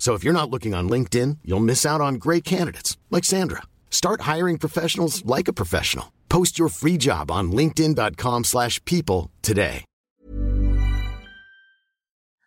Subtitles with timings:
[0.00, 3.62] So if you're not looking on LinkedIn, you'll miss out on great candidates like Sandra.
[3.90, 6.06] Start hiring professionals like a professional.
[6.28, 9.84] Post your free job on linkedin.com/people today.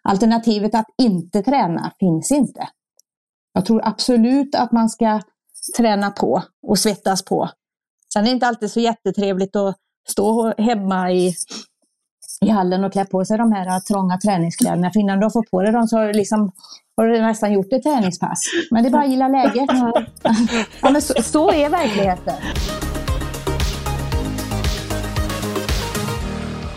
[0.09, 2.67] Alternativet att inte träna finns inte.
[3.53, 5.21] Jag tror absolut att man ska
[5.77, 7.49] träna på och svettas på.
[8.13, 9.77] Sen är det inte alltid så jättetrevligt att
[10.09, 11.35] stå hemma i
[12.41, 14.91] i hallen och klä på sig de här trånga träningskläderna.
[14.91, 16.51] För innan du har fått på dig dem så har du, liksom,
[16.97, 18.39] har du nästan gjort ett träningspass.
[18.71, 19.69] Men det är bara att gilla läget.
[20.81, 22.33] Ja, men så, så är verkligheten.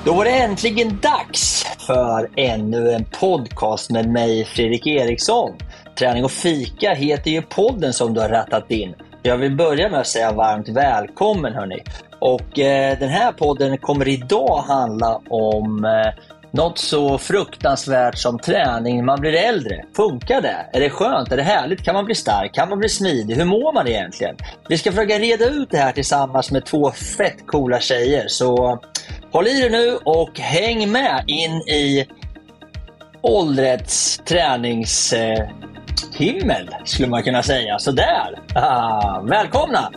[0.05, 5.57] Då var det äntligen dags för ännu en podcast med mig, Fredrik Eriksson.
[5.99, 8.95] Träning och fika heter ju podden som du har rattat in.
[9.23, 11.83] Jag vill börja med att säga varmt välkommen hörni.
[12.19, 16.13] Och eh, den här podden kommer idag handla om eh,
[16.57, 19.85] något så fruktansvärt som träning när man blir äldre.
[19.97, 20.67] Funkar det?
[20.73, 21.33] Är det skönt?
[21.33, 21.85] Är det härligt?
[21.85, 22.55] Kan man bli stark?
[22.55, 23.35] Kan man bli smidig?
[23.35, 24.37] Hur mår man egentligen?
[24.69, 28.25] Vi ska försöka reda ut det här tillsammans med två fett coola tjejer.
[28.29, 28.79] Så
[29.33, 32.07] håll i dig nu och häng med in i
[33.21, 37.79] åldrets träningshimmel, eh, skulle man kunna säga.
[37.79, 38.39] Sådär!
[38.55, 39.91] Ah, välkomna!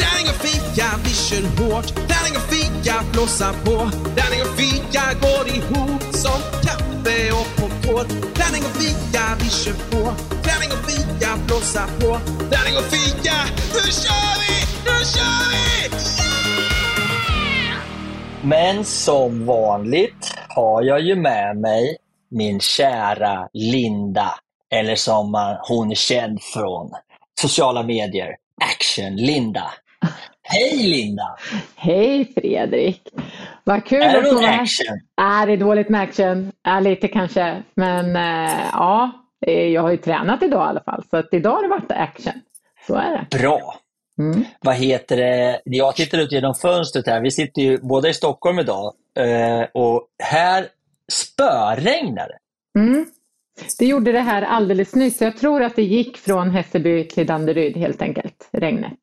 [0.00, 1.88] Tärning och fika, vi kör hårt.
[1.94, 3.76] Tärning och fika, blåsa på.
[4.16, 8.08] Tärning och fika går ihop som kaffe och popcorn.
[8.34, 10.02] Tärning och fika, vi kör på.
[10.46, 12.10] Tärning och fika, blåsa på.
[12.52, 13.36] Tärning och fika,
[13.74, 14.54] nu kör vi!
[14.86, 15.64] Nu kör vi!
[16.24, 17.78] Yeah!
[18.42, 21.96] Men som vanligt har jag ju med mig
[22.30, 24.34] min kära Linda,
[24.74, 26.90] eller som hon är känd från
[27.40, 29.72] sociala medier, Action-Linda.
[30.42, 31.36] Hej Linda!
[31.76, 33.02] Hej Fredrik!
[33.64, 35.00] Vad kul är att få vara action?
[35.16, 36.52] Är det dåligt med action?
[36.64, 37.62] Är lite kanske.
[37.74, 39.10] Men äh, ja,
[39.46, 41.04] jag har ju tränat idag i alla fall.
[41.10, 42.32] Så att idag har det varit action.
[42.86, 43.38] Så är det.
[43.38, 43.80] Bra!
[44.18, 44.44] Mm.
[44.60, 45.60] Vad heter det?
[45.64, 47.20] Jag tittar ut genom fönstret här.
[47.20, 48.94] Vi sitter ju båda i Stockholm idag.
[49.16, 50.66] Eh, och här
[51.12, 52.38] spöregnar det.
[52.80, 53.06] Mm.
[53.78, 55.20] Det gjorde det här alldeles nyss.
[55.20, 58.98] Jag tror att det gick från Hässelby till Danderyd helt enkelt, regnet.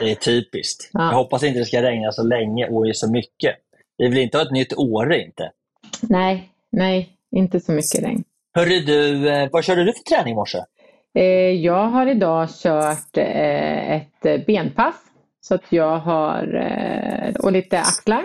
[0.00, 0.90] Det är typiskt.
[0.92, 1.04] Ja.
[1.04, 3.56] Jag hoppas inte det ska regna så länge och så mycket.
[3.98, 5.50] Vi vill inte ha ett nytt Åre inte.
[6.02, 8.24] Nej, nej, inte så mycket regn.
[8.54, 10.58] Hörru du, eh, vad körde du för träning i morse?
[11.14, 14.94] Eh, jag har idag kört eh, ett benpass
[15.40, 16.42] Så att jag har,
[17.38, 18.22] och lite axlar.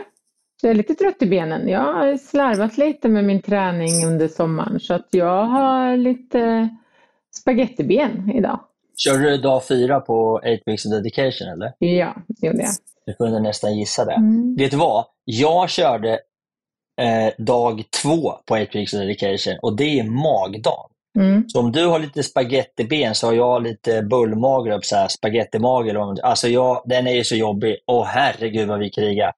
[0.61, 1.67] Så jag är lite trött i benen.
[1.67, 6.69] Jag har slarvat lite med min träning under sommaren så att jag har lite
[7.35, 8.59] spagettiben idag.
[9.03, 11.73] Körde du dag fyra på 8 weeks of dedication eller?
[11.79, 12.71] Ja, det gjorde jag.
[13.05, 14.13] Du kunde nästan gissa det.
[14.13, 14.55] Mm.
[14.55, 15.05] Vet du vad?
[15.25, 16.19] Jag körde
[17.01, 20.89] eh, dag två på 8 weeks of dedication och det är magdagen.
[21.19, 21.49] Mm.
[21.49, 26.19] Så om du har lite spagettiben så har jag lite bullmage, spagettimage.
[26.23, 27.77] Alltså jag, den är ju så jobbig.
[27.87, 29.33] Åh herregud vad vi krigar.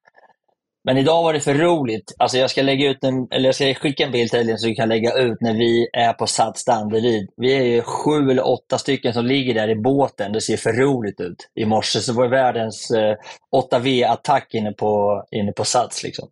[0.84, 2.16] Men idag var det för roligt.
[2.18, 4.68] Alltså jag ska lägga ut en, eller jag ska skicka en bild till dig så
[4.68, 7.30] du kan lägga ut när vi är på Sats Danderyd.
[7.38, 10.32] Vi är ju sju eller åtta stycken som ligger där i båten.
[10.32, 11.50] Det ser för roligt ut.
[11.56, 13.16] I morse så var det världens eh,
[13.56, 16.04] 8V-attack inne på, inne på Sats.
[16.04, 16.30] Liksom.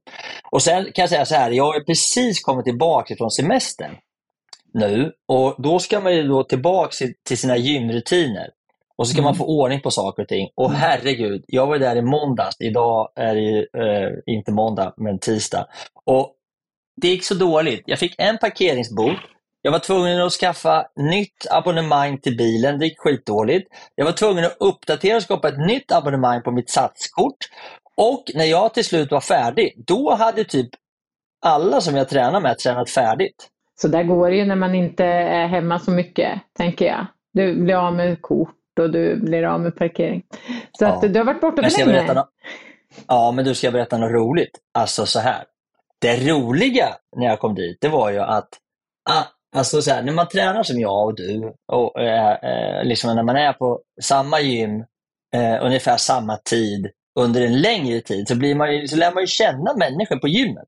[0.51, 3.96] Och sen kan jag säga så här, jag har precis kommit tillbaka från semestern
[4.74, 6.92] nu och då ska man ju då tillbaka
[7.28, 8.50] till sina gymrutiner.
[9.00, 10.50] Och så ska man få ordning på saker och ting.
[10.56, 12.56] Och herregud, jag var där i måndags.
[12.60, 15.68] Idag är det ju eh, inte måndag, men tisdag.
[16.06, 16.34] Och
[17.01, 17.84] det gick så dåligt.
[17.86, 19.18] Jag fick en parkeringsbot.
[19.62, 22.80] Jag var tvungen att skaffa nytt abonnemang till bilen.
[22.80, 23.68] Det gick skitdåligt.
[23.96, 27.38] Jag var tvungen att uppdatera och skapa ett nytt abonnemang på mitt satskort.
[27.98, 30.69] Och när jag till slut var färdig, då hade typ
[31.46, 33.48] alla som jag tränar med tränat färdigt.
[33.81, 37.07] Så där går det ju när man inte är hemma så mycket, tänker jag.
[37.34, 40.24] Du blir av med kort och du blir av med parkering.
[40.80, 40.88] Så Ja.
[40.90, 42.14] att du har varit borta för länge.
[42.14, 42.28] nå-
[43.08, 44.60] Ja, men du ska jag berätta något roligt.
[44.74, 45.44] Alltså så här.
[46.02, 48.50] Det roliga när jag kom dit, det var ju att
[49.10, 49.24] ah,
[49.56, 53.24] alltså så här, när man tränar som jag och du, och eh, eh, liksom när
[53.24, 54.86] man är på samma gym
[55.36, 56.90] eh, ungefär samma tid
[57.20, 60.28] under en längre tid, så, blir man ju, så lär man ju känna människor på
[60.28, 60.68] gymmet.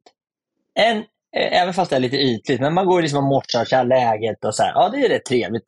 [0.79, 0.97] En,
[1.37, 4.55] eh, även fast det är lite ytligt, men man går liksom och morsar, läget och
[4.55, 4.71] så här.
[4.75, 5.67] Ja, det är rätt trevligt.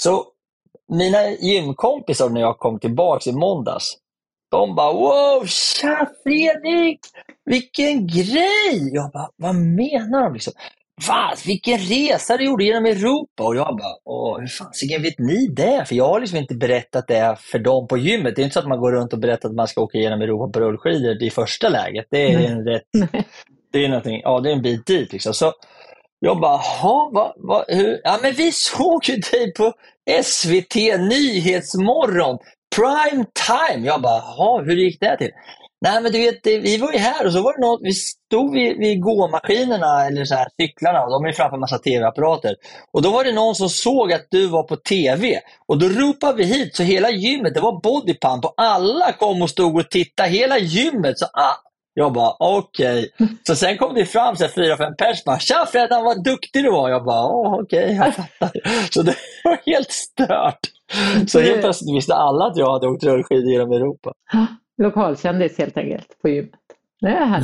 [0.00, 0.24] Så
[0.92, 3.96] mina gymkompisar när jag kom tillbaks i måndags,
[4.50, 7.00] de bara wow, tja Fredrik!
[7.44, 8.90] Vilken grej!
[8.92, 10.34] Jag bara, vad menar de?
[10.34, 10.52] Liksom?
[11.08, 13.42] Va, vilken resa du gjorde genom Europa!
[13.42, 15.84] Och jag bara, Åh, hur fasiken vet ni det?
[15.88, 18.36] För jag har liksom inte berättat det för dem på gymmet.
[18.36, 20.22] Det är inte så att man går runt och berättar att man ska åka genom
[20.22, 22.06] Europa på rullskidor i första läget.
[22.10, 22.82] Det är en rätt,
[23.72, 25.34] det är någonting, ja det är en bit dit liksom.
[25.34, 25.52] Så
[26.18, 28.00] jag bara, "Ha, vad, vad, hur?
[28.04, 29.72] Ja men vi såg ju dig på
[30.24, 32.38] SVT Nyhetsmorgon,
[32.76, 33.86] prime time.
[33.86, 35.30] Jag bara, jaha, hur gick det till?
[35.84, 38.52] Nej men du vet, vi var ju här och så var det något, vi stod
[38.52, 42.54] vid, vid gåmaskinerna eller så här, cyklarna och de är framför en massa tv-apparater.
[42.92, 46.36] Och då var det någon som såg att du var på tv och då ropade
[46.36, 50.28] vi hit så hela gymmet, det var bodypump och alla kom och stod och tittade,
[50.28, 51.18] hela gymmet.
[51.18, 51.56] Så, ah,
[51.94, 53.10] jag bara, okej.
[53.46, 56.70] Så sen kom det fram så fyra, fem pers bara, tja Freddan vad duktig du
[56.70, 56.90] var.
[56.90, 57.26] Jag bara,
[57.62, 58.50] okej, jag fattar.
[58.90, 59.14] Så det
[59.44, 60.60] var helt stört.
[61.26, 64.12] Så helt plötsligt visste alla att jag hade åkt rullskidor genom Europa.
[64.82, 66.60] Lokalkändis helt enkelt på gymmet.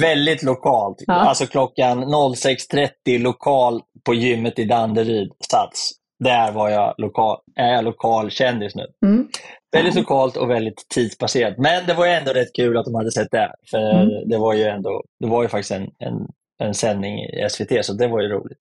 [0.01, 0.97] Väldigt lokalt.
[1.07, 1.15] Ja.
[1.15, 5.93] Alltså klockan 06.30 lokal på gymmet i Danderyd, Sats.
[6.21, 8.87] Där var jag lokal, är jag lokal kändis nu.
[9.07, 9.29] Mm.
[9.73, 11.59] Väldigt lokalt och väldigt tidsbaserat.
[11.59, 13.53] Men det var ju ändå rätt kul att de hade sett det.
[13.71, 14.29] För Mm.
[14.29, 16.29] det var ju ändå, det var ju faktiskt en, en,
[16.59, 18.59] en sändning i SVT, så det var ju roligt.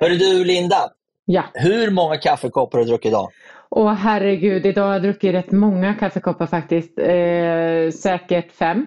[0.00, 0.90] Hörru du Linda,
[1.24, 1.44] Ja.
[1.54, 3.28] hur många kaffekoppar har du druckit idag?
[3.70, 6.98] Åh herregud, idag har jag druckit rätt många kaffekoppar faktiskt.
[6.98, 8.86] Eh, säkert fem.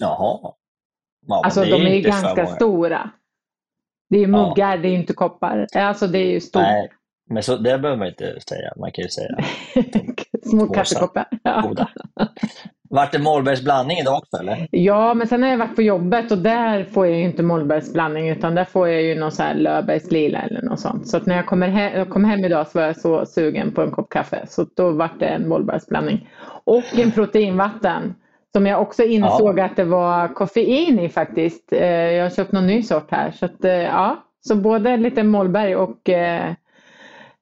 [0.00, 0.52] Jaha.
[1.26, 3.10] Ja, Alltså de är ju ganska stora.
[4.10, 4.48] Det är ju Ja.
[4.48, 5.66] muggar, det är inte koppar.
[5.74, 6.62] Alltså det är ju stort.
[6.62, 6.90] Nej,
[7.30, 8.72] men så, det behöver man inte säga.
[8.76, 9.36] Man kan ju säga
[10.50, 11.24] Små kaffekoppar.
[11.42, 11.60] Ja.
[11.68, 11.88] goda.
[12.90, 14.68] Vart det Mollbergs blandning idag också eller?
[14.70, 17.92] ja, men sen har jag varit på jobbet och där får jag ju inte Mollbergs
[17.92, 21.08] blandning utan där får jag ju någon så här lila eller något sånt.
[21.08, 23.82] Så när jag kommer he- jag kom hem idag så var jag så sugen på
[23.82, 24.44] en kopp kaffe.
[24.48, 26.28] Så då vart det en Mollbergs blandning.
[26.64, 28.14] Och en proteinvatten.
[28.52, 31.72] Som jag också insåg att det var koffein i faktiskt.
[31.72, 33.30] Eh, Jag har köpt någon ny sort här.
[33.30, 36.52] Så att, eh, ja, så både lite Mollberg och eh,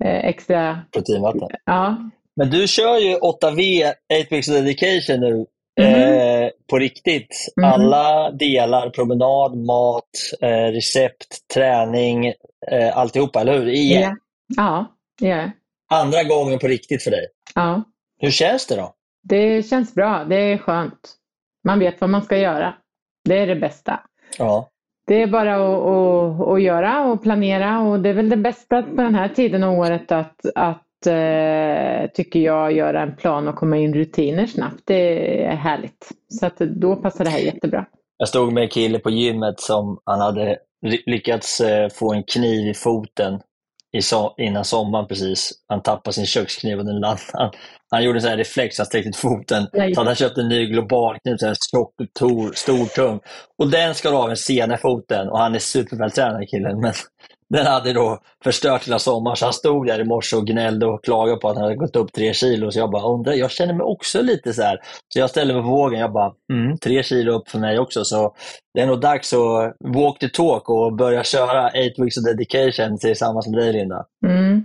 [0.06, 1.49] extra, Proteinvatten.
[1.64, 1.97] ja.
[2.37, 5.47] Men du kör ju 8V 8 weeks of dedication nu
[5.80, 5.94] Mhm.
[5.94, 7.37] eh, på riktigt.
[7.56, 7.64] Mhm.
[7.73, 10.04] Alla delar, promenad, mat,
[10.40, 12.26] eh, recept, träning,
[12.71, 13.68] eh, alltihopa, eller hur?
[13.68, 14.16] Igen.
[14.56, 15.50] Ja, ja, ja.
[15.92, 17.26] Andra gången på riktigt för dig.
[17.54, 17.82] ja.
[18.21, 18.94] Hur känns det då?
[19.23, 21.14] Det känns bra, det är skönt.
[21.64, 22.75] Man vet vad man ska göra.
[23.25, 24.00] Det är det bästa.
[24.38, 24.68] Ja.
[25.06, 28.82] Det är bara att, att, att göra och planera och det är väl det bästa
[28.82, 33.56] på den här tiden av året att, att eh, tycker jag, göra en plan och
[33.56, 34.82] komma in i rutiner snabbt.
[34.85, 36.09] Det är härligt.
[36.28, 37.87] Så att då passar det här jättebra.
[38.16, 40.59] Jag stod med en kille på gymmet som han hade
[41.06, 43.40] lyckats eh, få en kniv i foten
[43.96, 45.52] i so innan sommaren precis.
[45.68, 47.22] Han tappade sin kökskniv och den landade.
[47.32, 47.50] Han,
[47.90, 49.66] han gjorde en sån här reflex, han sträckte ut foten.
[49.72, 53.20] Så hade han köpt en ny globalkniv, så här tjock, tor, stor, tung.
[53.58, 56.80] Och den skar av en sena foten och han är supervältränad killen.
[56.80, 56.92] Men
[57.52, 61.04] den hade då förstört hela sommaren så han stod där i morse och gnällde och
[61.04, 62.71] klagade på att han hade gått upp tre kilo.
[62.71, 64.78] Så jag bara undrar, jag känner mig också lite så här.
[65.09, 68.04] Så jag ställde mig på vågen, jag bara, mm, tre kilo upp för mig också.
[68.04, 68.35] Så
[68.75, 72.99] det är nog dags att walk the talk och börja köra eight weeks of dedication
[72.99, 74.04] tillsammans med dig Linda.
[74.26, 74.64] Mm.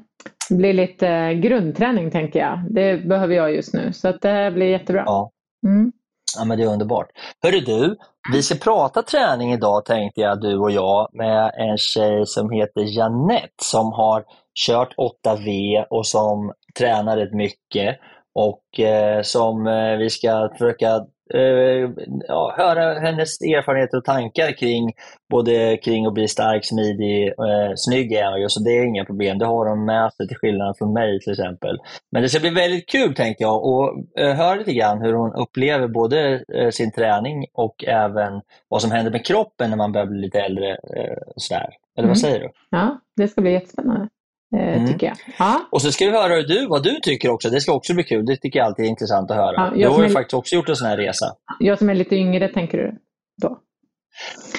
[0.50, 2.63] Det blir lite grundträning tänker jag.
[2.70, 3.94] Det behöver jag just nu.
[3.94, 5.03] Så det blir jättebra.
[5.06, 5.32] Ja.
[5.67, 5.91] Mm.
[6.36, 7.07] Ja, men det är underbart.
[7.43, 7.98] Hörru du,
[8.34, 12.98] vi ska prata träning idag tänkte jag, du och jag, med en tjej som heter
[12.98, 14.24] Janette som har
[14.67, 14.93] kört
[15.25, 17.98] 8V och som tränar rätt mycket
[18.36, 21.89] och eh, som eh, vi ska försöka eh,
[22.27, 24.93] ja, höra hennes erfarenheter och tankar kring
[25.29, 29.38] både kring att bli stark, smidig, eh, snygg är ju, så det är inga problem.
[29.38, 31.77] Det har hon med sig till skillnad från mig till exempel.
[32.12, 35.34] Men det ska bli väldigt kul tänkte jag och eh, höra lite grann hur hon
[35.34, 40.07] upplever både eh, sin träning och även vad som händer med kroppen när man börjar
[40.07, 40.72] bli lite äldre.
[40.72, 41.69] Eh, sådär.
[41.98, 42.10] Eller Mm.
[42.10, 42.50] vad säger du?
[42.69, 44.07] Ja, det ska bli jättespännande.
[44.56, 44.88] Eh, Mm.
[44.88, 45.18] Tycker jag.
[45.39, 45.68] Ja.
[45.72, 47.50] Och så ska vi höra du, vad du tycker också.
[47.50, 48.25] Det ska också bli kul.
[48.25, 49.54] Det tycker jag alltid är intressant att höra.
[49.56, 51.25] Ja, du jag har ju är- faktiskt också gjort en sån här resa.
[51.60, 52.94] Jag som är lite yngre, tänker du
[53.42, 53.60] då?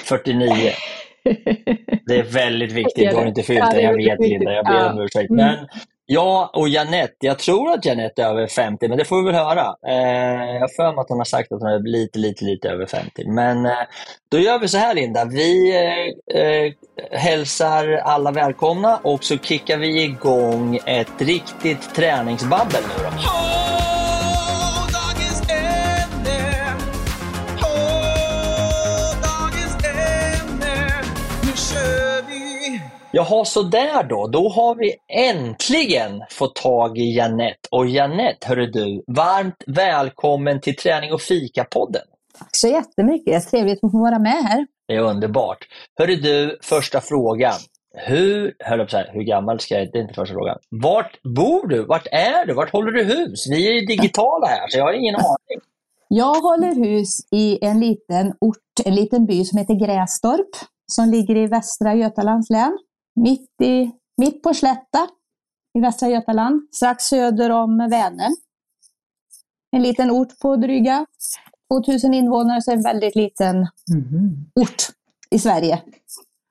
[0.03, 0.49] 49.
[2.05, 3.09] Det är väldigt viktigt.
[3.09, 3.81] Du har inte fyllt Ja, det.
[3.81, 5.29] Jag vet Linda, jag ber om ursäkt.
[5.29, 5.45] Mm.
[5.45, 5.67] Men
[6.11, 9.35] jag och Janette, jag tror att Janette är över 50, men det får vi väl
[9.35, 9.75] höra.
[9.87, 12.69] Eh, jag har för mig att hon har sagt att hon är lite, lite, lite
[12.69, 13.27] över 50.
[13.27, 13.71] Men eh,
[14.29, 15.25] då gör vi så här Linda.
[15.25, 16.73] Vi eh, eh,
[17.11, 23.78] hälsar alla välkomna och så kickar vi igång ett riktigt träningsbabbel nu då.
[33.11, 34.27] Jaha, så där då.
[34.27, 37.69] Då har vi äntligen fått tag i Janette.
[37.71, 42.01] Och Janette, hörru du, varmt välkommen till Träning och fika-podden.
[42.39, 43.49] Tack så jättemycket.
[43.49, 44.67] Trevligt att få vara med här.
[44.87, 45.57] Det är underbart.
[45.99, 47.55] Hörru du, första frågan.
[47.93, 50.57] Hur, jag på så här, hur gammal ska jag, det är inte första frågan.
[50.69, 51.85] Vart bor du?
[51.85, 52.53] Vart är du?
[52.53, 53.47] Vart håller du hus?
[53.49, 55.59] Vi är ju digitala här, så jag har ingen aning.
[56.11, 60.49] Jag håller hus i en liten ort, en liten by som heter Grästorp,
[60.87, 62.77] som ligger i Västra Götalands län.
[63.23, 65.07] Mitt, i, mitt på Slätta
[65.77, 68.35] i Västra Götaland, strax söder om Vänern.
[69.71, 71.05] En liten ort på dryga
[71.73, 73.67] 2000 invånare, så en väldigt liten
[74.55, 74.83] ort
[75.29, 75.81] i Sverige.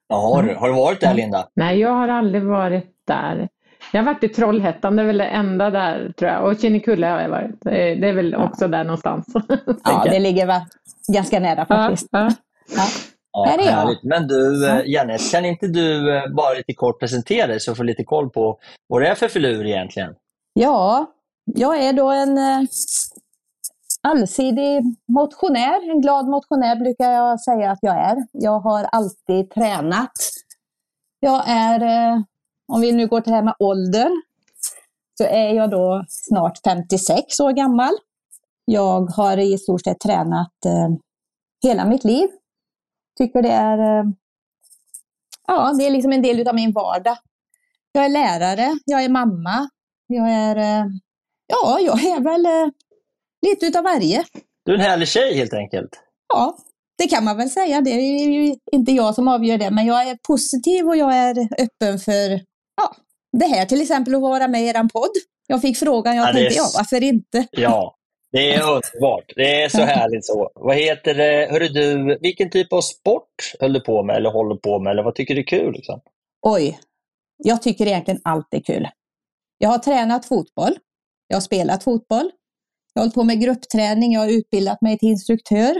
[0.08, 1.48] Ja, har, du, har du varit där Linda?
[1.54, 3.48] Nej, jag har aldrig varit där.
[3.92, 6.44] Jag har varit i Trollhättan, det är väl det enda där tror jag.
[6.44, 7.60] Och Kinnekulle har jag varit.
[7.60, 9.26] Det är väl också där någonstans.
[9.84, 10.66] Ja, det ligger va,
[11.08, 12.08] ganska nära ja, faktiskt.
[12.10, 12.30] ja.
[12.76, 12.86] Ja.
[13.32, 13.96] Ja, Här är jag.
[14.02, 17.76] Men du, eh, Janette, kan inte du eh, bara lite kort presentera dig så vi
[17.76, 20.14] får lite koll på vad det är för filur egentligen?
[20.52, 21.06] Ja,
[21.44, 22.60] jag är då en eh,
[24.02, 24.82] allsidig
[25.12, 25.90] motionär.
[25.90, 28.16] En glad motionär brukar jag säga att jag är.
[28.32, 30.12] Jag har alltid tränat.
[31.20, 31.80] Jag är,
[32.72, 34.22] om vi nu går till det här med åldern,
[35.18, 37.90] så är jag då snart 56 år gammal.
[38.64, 40.52] Jag har i stort sett tränat
[41.64, 42.28] hela mitt liv.
[43.18, 44.04] Tycker det är, eh,
[45.46, 47.16] ja, det är liksom en del av min vardag.
[47.92, 49.68] Jag är lärare, jag är mamma,
[50.06, 50.86] jag är, eh,
[51.46, 52.72] ja, jag är väl eh,
[53.46, 54.24] lite utav varje.
[54.64, 56.00] Du är en härlig tjej helt enkelt.
[56.28, 56.56] Ja,
[56.98, 57.80] det kan man väl säga.
[57.80, 61.48] Det är ju inte jag som avgör det, men jag är positiv och jag är
[61.58, 62.30] öppen för
[62.76, 62.96] ja,
[63.38, 65.10] det här till exempel att vara med i er podd.
[65.46, 67.46] Jag fick frågan, jag Ja, det är tänkte ja, varför inte?
[67.50, 67.97] Ja,
[68.32, 69.32] det är underbart.
[69.36, 70.50] Det är så härligt så.
[70.54, 71.48] Vad heter det?
[71.50, 74.90] Hörru du, vilken typ av sport höll du på med eller håller på med?
[74.90, 75.72] Eller vad tycker du är kul?
[75.72, 76.00] Liksom?
[76.42, 76.78] Oj,
[77.36, 78.88] jag tycker egentligen allt är kul.
[79.58, 80.78] Jag har tränat fotboll.
[81.28, 82.30] Jag har spelat fotboll.
[82.94, 84.12] Jag har hållit på med gruppträning.
[84.12, 85.74] Jag har utbildat mig till instruktör.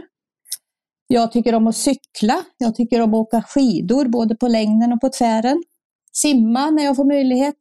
[1.06, 2.44] Jag tycker om att cykla.
[2.58, 5.62] Jag tycker om att åka skidor, både på längden och på tvären.
[6.12, 7.58] Simma när jag får möjlighet.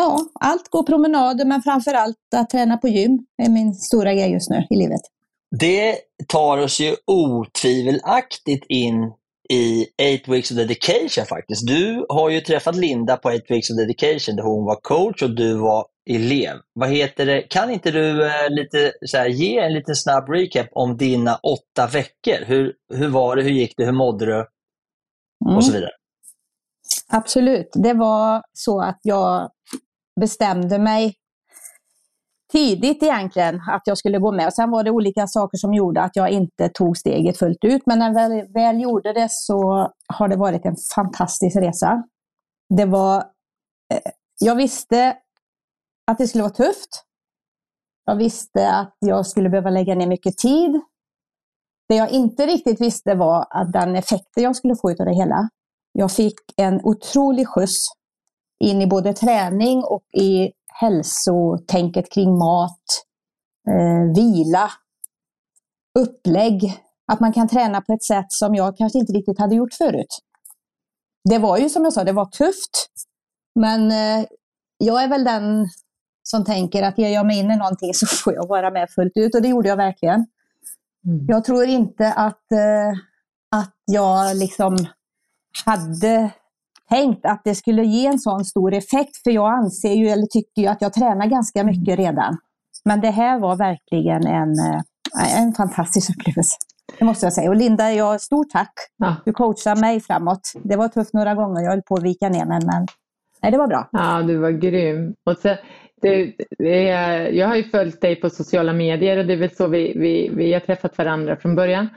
[0.00, 4.32] Ja, allt går promenader, men framför allt att träna på gym är min stora grej
[4.32, 5.00] just nu i livet.
[5.60, 9.12] Det tar oss ju otvivelaktigt in
[9.50, 11.66] i Eight Weeks of Dedication faktiskt.
[11.66, 15.30] Du har ju träffat Linda på Eight Weeks of Dedication där hon var coach och
[15.30, 16.56] du var elev.
[16.72, 17.42] Vad heter det?
[17.42, 21.86] Kan inte du eh, lite, så här, ge en liten snabb recap om dina åtta
[21.92, 22.44] veckor?
[22.46, 23.42] Hur, hur var det?
[23.42, 23.84] Hur gick det?
[23.84, 24.46] Hur mådde du?
[25.46, 25.56] Mm.
[25.56, 25.90] Och så vidare.
[27.08, 27.70] Absolut.
[27.74, 29.50] Det var så att jag
[30.18, 31.14] bestämde mig
[32.52, 34.54] tidigt egentligen att jag skulle gå med.
[34.54, 37.82] Sen var det olika saker som gjorde att jag inte tog steget fullt ut.
[37.86, 42.02] Men när jag väl, väl gjorde det så har det varit en fantastisk resa.
[42.76, 43.16] Det var
[43.94, 45.16] eh, jag visste
[46.06, 47.04] att det skulle vara tufft.
[48.04, 50.80] Jag visste att jag skulle behöva lägga ner mycket tid.
[51.88, 55.48] Det jag inte riktigt visste var att den effekten jag skulle få av det hela.
[55.92, 57.88] Jag fick en otrolig skjuts
[58.60, 62.82] in i både träning och i hälsotänket kring mat,
[63.68, 64.70] eh, vila,
[65.98, 66.82] upplägg.
[67.12, 70.18] Att man kan träna på ett sätt som jag kanske inte riktigt hade gjort förut.
[71.28, 72.90] Det var ju som jag sa, det var tufft.
[73.54, 74.26] Men eh,
[74.78, 75.68] jag är väl den
[76.22, 79.16] som tänker att ger jag mig in i någonting så får jag vara med fullt
[79.16, 80.26] ut och det gjorde jag verkligen.
[81.06, 81.26] Mm.
[81.28, 82.98] Jag tror inte att, eh,
[83.56, 84.76] att jag liksom
[85.64, 86.30] hade
[86.88, 90.62] tänkt att det skulle ge en sån stor effekt, för jag anser ju, eller tycker
[90.62, 92.38] ju att jag tränar ganska mycket redan.
[92.84, 96.56] Men det här var verkligen en, eh, en fantastisk upplevelse.
[96.98, 97.50] Det måste jag säga.
[97.50, 98.72] Och Linda, jag, stort tack.
[98.96, 99.16] Ja.
[99.24, 100.52] Du coachade mig framåt.
[100.62, 102.86] Det var tufft några gånger, jag höll på att vika ner mig, men
[103.42, 103.88] nej, det var bra.
[103.92, 105.14] Ja, du var grym.
[105.26, 105.48] Och så,
[106.02, 109.56] det, det är, jag har ju följt dig på sociala medier och det är väl
[109.56, 111.88] så vi, vi, vi har träffat varandra från början.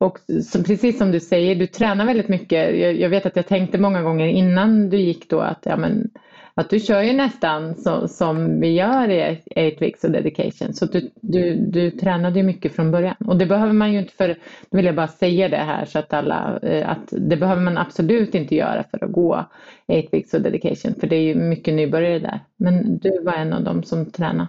[0.00, 2.78] Och som, precis som du säger, du tränar väldigt mycket.
[2.78, 6.10] Jag, jag, vet att jag tänkte många gånger innan du gick då att ja, men,
[6.54, 10.74] att du kör ju nästan så, som vi gör i 8 weeks of dedication.
[10.74, 13.14] Så du, du, du tränade ju mycket från början.
[13.26, 14.28] Och det behöver man ju inte för,
[14.70, 17.78] nu vill jag bara säga det här så att alla, eh, att det behöver man
[17.78, 19.44] absolut inte göra för att gå
[19.86, 20.94] 8 weeks of dedication.
[21.00, 22.40] För det är ju mycket nybörjare där.
[22.56, 24.48] Men du var en av dem som tränade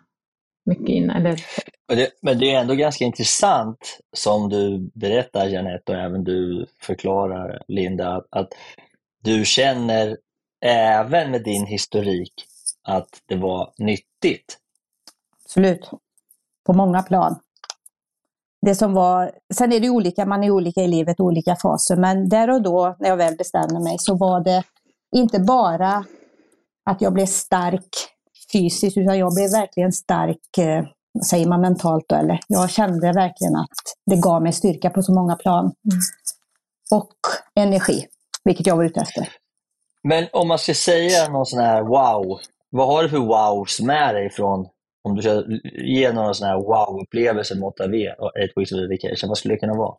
[0.65, 1.15] mycket innan.
[1.15, 1.45] Eller...
[1.87, 7.63] Det, men det är ändå ganska intressant som du berättar Janette och även du förklarar
[7.67, 8.53] Linda, att, att
[9.23, 10.17] du känner
[10.65, 12.33] även med din historik
[12.83, 14.57] att det var nyttigt?
[15.45, 15.89] Absolut.
[16.65, 17.39] På många plan.
[18.65, 22.29] Det som var, sen är det olika, man är olika i livet, olika faser, men
[22.29, 24.63] där och då när jag väl bestämde mig så var det
[25.15, 26.05] inte bara
[26.85, 27.89] att jag blev stark
[28.53, 30.85] fysiskt, utan jag blev verkligen stark, eh,
[31.29, 35.13] säger man mentalt då, eller jag kände verkligen att det gav mig styrka på så
[35.13, 35.63] många plan.
[35.63, 35.99] Mm.
[36.91, 37.15] Och
[37.55, 38.07] energi,
[38.43, 39.29] vilket jag var ute efter.
[40.03, 44.15] Men om man ska säga någon sån här wow, vad har du för wows med
[44.15, 44.67] dig från,
[45.03, 45.43] om du ska
[45.85, 49.59] ge någon sån här wow-upplevelse mot AV och 8 Weeks of Dedication, vad skulle det
[49.59, 49.95] kunna vara?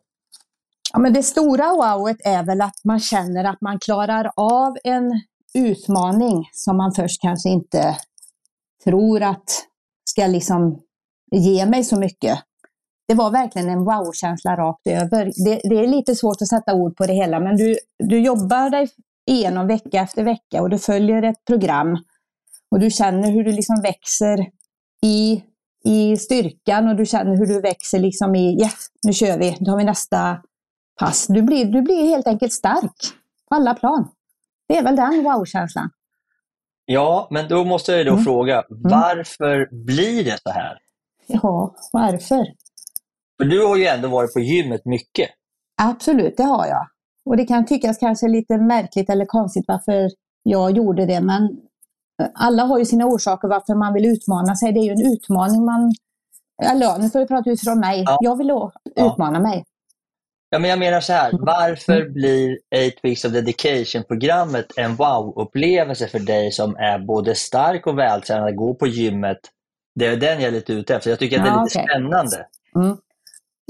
[0.93, 5.11] Ja, men det stora wowet är väl att man känner att man klarar av en
[5.53, 7.97] utmaning som man först kanske inte
[8.83, 9.65] tror att
[10.09, 10.79] ska liksom
[11.31, 12.39] ge mig så mycket.
[13.07, 15.31] Det var verkligen en wow-känsla rakt över.
[15.45, 18.69] Det, det, är lite svårt att sätta ord på det hela, men du, du jobbar
[18.69, 18.89] dig
[19.25, 21.97] igenom vecka efter vecka och du följer ett program
[22.71, 24.47] och du känner hur du liksom växer
[25.03, 25.43] i,
[25.85, 28.69] i styrkan och du känner hur du växer liksom i, ja,
[29.05, 30.41] nu kör vi, nu har vi nästa
[30.99, 31.27] pass.
[31.27, 32.95] Du blir, du blir helt enkelt stark
[33.49, 34.09] på alla plan.
[34.67, 35.89] Det är väl den wow-känslan.
[36.85, 38.23] Ja, men då måste jag då mm.
[38.23, 38.81] fråga, mm.
[38.83, 40.77] varför blir det så här?
[41.27, 42.45] Ja, varför?
[43.37, 45.29] För du har ju ändå varit på gymmet mycket.
[45.81, 46.87] Absolut, det har jag.
[47.25, 50.09] Och det kan tyckas kanske lite märkligt eller konstigt varför
[50.43, 51.57] jag gjorde det, men
[52.33, 54.71] alla har ju sina orsaker varför man vill utmana sig.
[54.73, 55.93] Det är ju en utmaning man...
[56.63, 58.03] Eller nu får vi prata utifrån mig.
[58.05, 58.17] Ja.
[58.21, 58.51] Jag vill
[58.95, 59.43] utmana ja.
[59.43, 59.63] mig.
[60.53, 61.45] Ja, men jag menar så här, mm.
[61.45, 62.57] varför blir
[62.89, 68.73] 8 Weeks of Dedication-programmet en wow-upplevelse för dig som är både stark och vältränad, gå
[68.73, 69.37] på gymmet?
[69.95, 71.09] Det är den jag är lite ute efter.
[71.09, 71.85] Jag tycker att det är lite okay.
[71.85, 72.45] spännande.
[72.75, 72.97] Mm.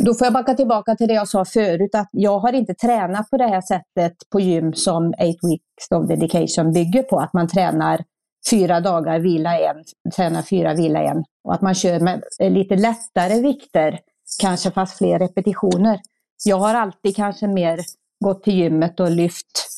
[0.03, 3.29] Då får jag backa tillbaka till det jag sa förut, att jag har inte tränat
[3.29, 7.19] på det här sättet på gym som 8 Weeks of Dedication bygger på.
[7.19, 8.03] Att man tränar
[8.49, 9.83] fyra dagar, vila en,
[10.15, 11.23] tränar fyra, vila en.
[11.43, 13.99] Och att man kör med lite lättare vikter,
[14.41, 15.99] kanske fast fler repetitioner.
[16.43, 17.79] Jag har alltid kanske mer
[18.25, 19.69] gått till gymmet och lyft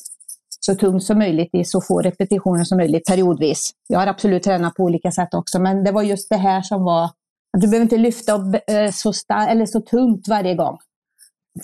[0.60, 3.72] så tungt som möjligt i så få repetitioner som möjligt periodvis.
[3.88, 6.84] Jag har absolut tränat på olika sätt också, men det var just det här som
[6.84, 7.10] var
[7.58, 8.34] du behöver inte lyfta
[8.68, 10.78] eh, så, star- eller så tungt varje gång.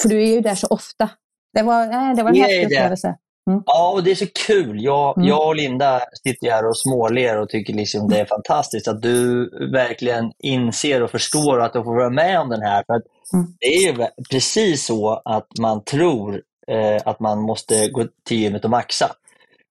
[0.02, 1.10] För du är ju där så ofta.
[1.54, 3.18] Det var, nej, det var en häftig upplevelse.
[3.50, 3.64] Mm.
[3.66, 4.84] Ja, och det är så kul.
[4.84, 5.30] Jag, mm.
[5.30, 9.50] jag och Linda sitter här och småler och tycker liksom det är fantastiskt att du
[9.72, 12.84] verkligen inser och förstår att du får vara med om den här.
[12.88, 12.94] För
[13.34, 13.48] mm.
[13.60, 18.64] Det är ju precis så att man tror eh, att man måste gå till gymmet
[18.64, 19.12] och maxa.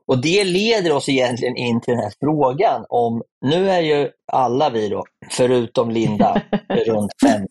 [0.07, 4.71] Och Det leder oss egentligen in till den här frågan om, nu är ju alla
[4.71, 6.43] vi då, förutom Linda,
[6.87, 7.49] runt 50.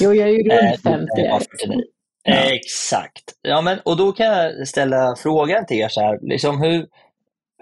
[0.00, 1.06] Jo, jag är ju runt 50.
[2.22, 2.34] Ja.
[2.34, 3.24] Exakt.
[3.42, 6.86] Ja, men, och då kan jag ställa frågan till er så här, liksom hur,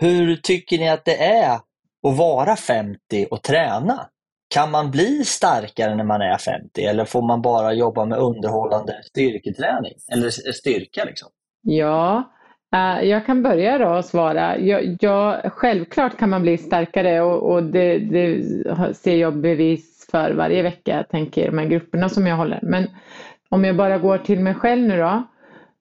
[0.01, 4.07] hur tycker ni att det är att vara 50 och träna?
[4.55, 9.01] Kan man bli starkare när man är 50 eller får man bara jobba med underhållande
[9.03, 11.05] styrketräning eller styrka?
[11.05, 11.29] Liksom?
[11.63, 12.31] Ja,
[12.77, 14.59] Uh, jag kan börja då och svara.
[14.59, 18.45] Jag, jag, självklart kan man bli starkare och, och det, det,
[18.95, 22.59] ser jag bevis för varje vecka, tänker de här grupperna som jag håller.
[22.63, 22.87] Men
[23.51, 25.23] om jag bara går till mig själv nu då,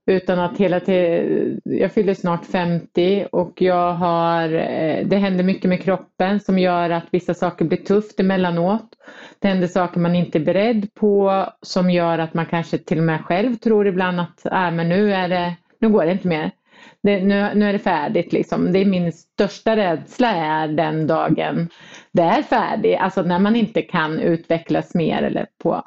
[0.05, 5.69] utan att hela tiden, jag fyller snart 50 och jag har, eh, det händer mycket
[5.69, 8.95] med kroppen som gör att vissa saker blir tufft emellanåt.
[9.39, 13.03] Det händer saker man inte är beredd på som gör att man kanske till och
[13.03, 16.51] med själv tror ibland att äh, men nu, är det, nu går det inte mer.
[17.03, 18.71] Det, nu, nu är det färdigt liksom.
[18.71, 21.69] Det är min största rädsla är den dagen
[22.12, 25.84] det är färdigt, alltså när man inte kan utvecklas mer eller på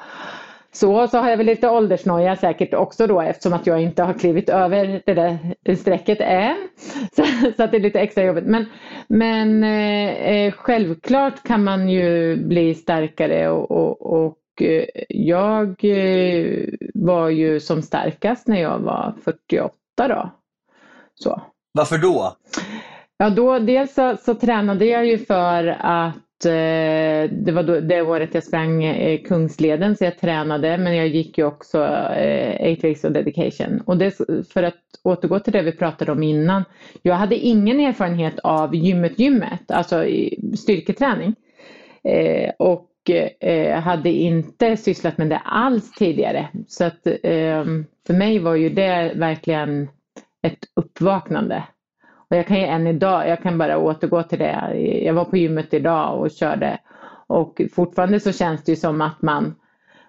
[0.75, 4.15] så, så har jag väl lite åldersnoja säkert också då eftersom att jag inte har
[4.15, 6.57] klivit över det där strecket än.
[7.17, 7.25] Så,
[7.57, 8.47] så att det är lite extra jobbigt.
[8.47, 8.67] Men,
[9.09, 17.29] men eh, självklart kan man ju bli starkare och, och, och eh, jag eh, var
[17.29, 20.31] ju som starkast när jag var 48 då.
[21.15, 21.43] Så.
[21.73, 22.37] Varför då?
[23.17, 26.15] Ja, då dels så, så tränade jag ju för att
[26.47, 31.09] Eh, det var då, det året jag sprang eh, Kungsleden så jag tränade men jag
[31.09, 31.85] gick ju också
[32.17, 33.83] eh, 8 weeks of dedication.
[33.87, 34.17] Och det,
[34.53, 36.65] för att återgå till det vi pratade om innan.
[37.03, 40.05] Jag hade ingen erfarenhet av gymmet gymmet, alltså
[40.57, 41.35] styrketräning.
[42.05, 42.89] Eh, och
[43.83, 46.49] hade inte sysslat med det alls tidigare.
[46.69, 49.89] Så att ehm, för mig var ju det verkligen
[50.43, 51.65] ett uppvaknande.
[52.33, 54.75] Och jag kan ju än idag, jag kan bara återgå till det.
[55.05, 56.79] Jag var på gymmet idag och körde
[57.27, 59.55] och fortfarande så känns det ju som att man,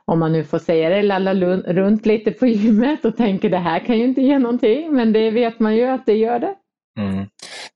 [0.06, 1.34] om man nu får säga det, lallar
[1.74, 5.32] runt lite på gymmet och tänker det här kan ju inte ge någonting, men det
[5.32, 6.56] vet man ju att det gör det.
[7.00, 7.28] Mm.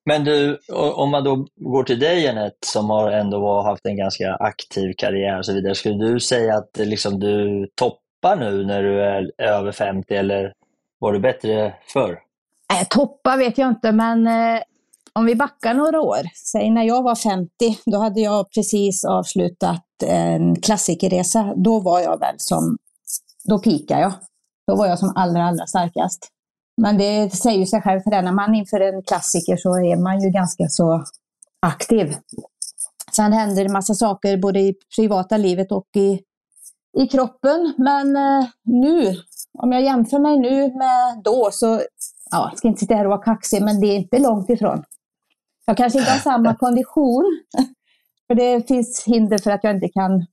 [0.05, 0.57] Men du,
[0.95, 5.37] om man då går till dig Jeanette, som har ändå haft en ganska aktiv karriär
[5.37, 9.71] och så vidare, skulle du säga att liksom du toppar nu när du är över
[9.71, 10.53] 50 eller
[10.99, 12.26] var du bättre förr?
[12.73, 14.61] Äh, toppa vet jag inte, men eh,
[15.13, 17.49] om vi backar några år, säg när jag var 50,
[17.85, 21.53] då hade jag precis avslutat en klassikerresa.
[21.55, 22.77] Då var jag väl som,
[23.43, 24.13] då pikade jag.
[24.67, 26.27] Då var jag som allra, allra starkast.
[26.81, 30.29] Men det säger ju sig själv, tränar man inför en klassiker så är man ju
[30.29, 31.03] ganska så
[31.59, 32.15] aktiv.
[33.15, 36.21] Sen händer det massa saker både i privata livet och i,
[36.97, 37.73] i kroppen.
[37.77, 39.15] Men eh, nu,
[39.59, 41.81] om jag jämför mig nu med då, så
[42.31, 44.83] ja, jag ska inte sitta här och vara kaxig, men det är inte långt ifrån.
[45.65, 47.41] Jag kanske inte har samma kondition,
[48.27, 50.25] för det finns hinder för att jag inte kan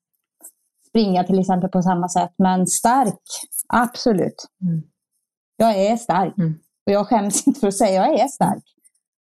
[0.88, 3.20] springa till exempel på samma sätt, men stark,
[3.68, 4.46] absolut.
[4.62, 4.82] Mm.
[5.56, 6.38] Jag är stark.
[6.38, 6.54] Mm.
[6.86, 8.64] Och jag skäms inte för att säga att jag är stark.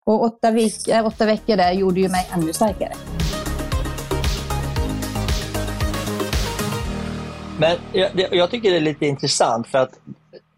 [0.04, 2.92] Och åtta, veck äh, åtta veckor där gjorde ju mig ännu starkare.
[7.58, 10.00] Men jag, jag, tycker det är lite intressant för att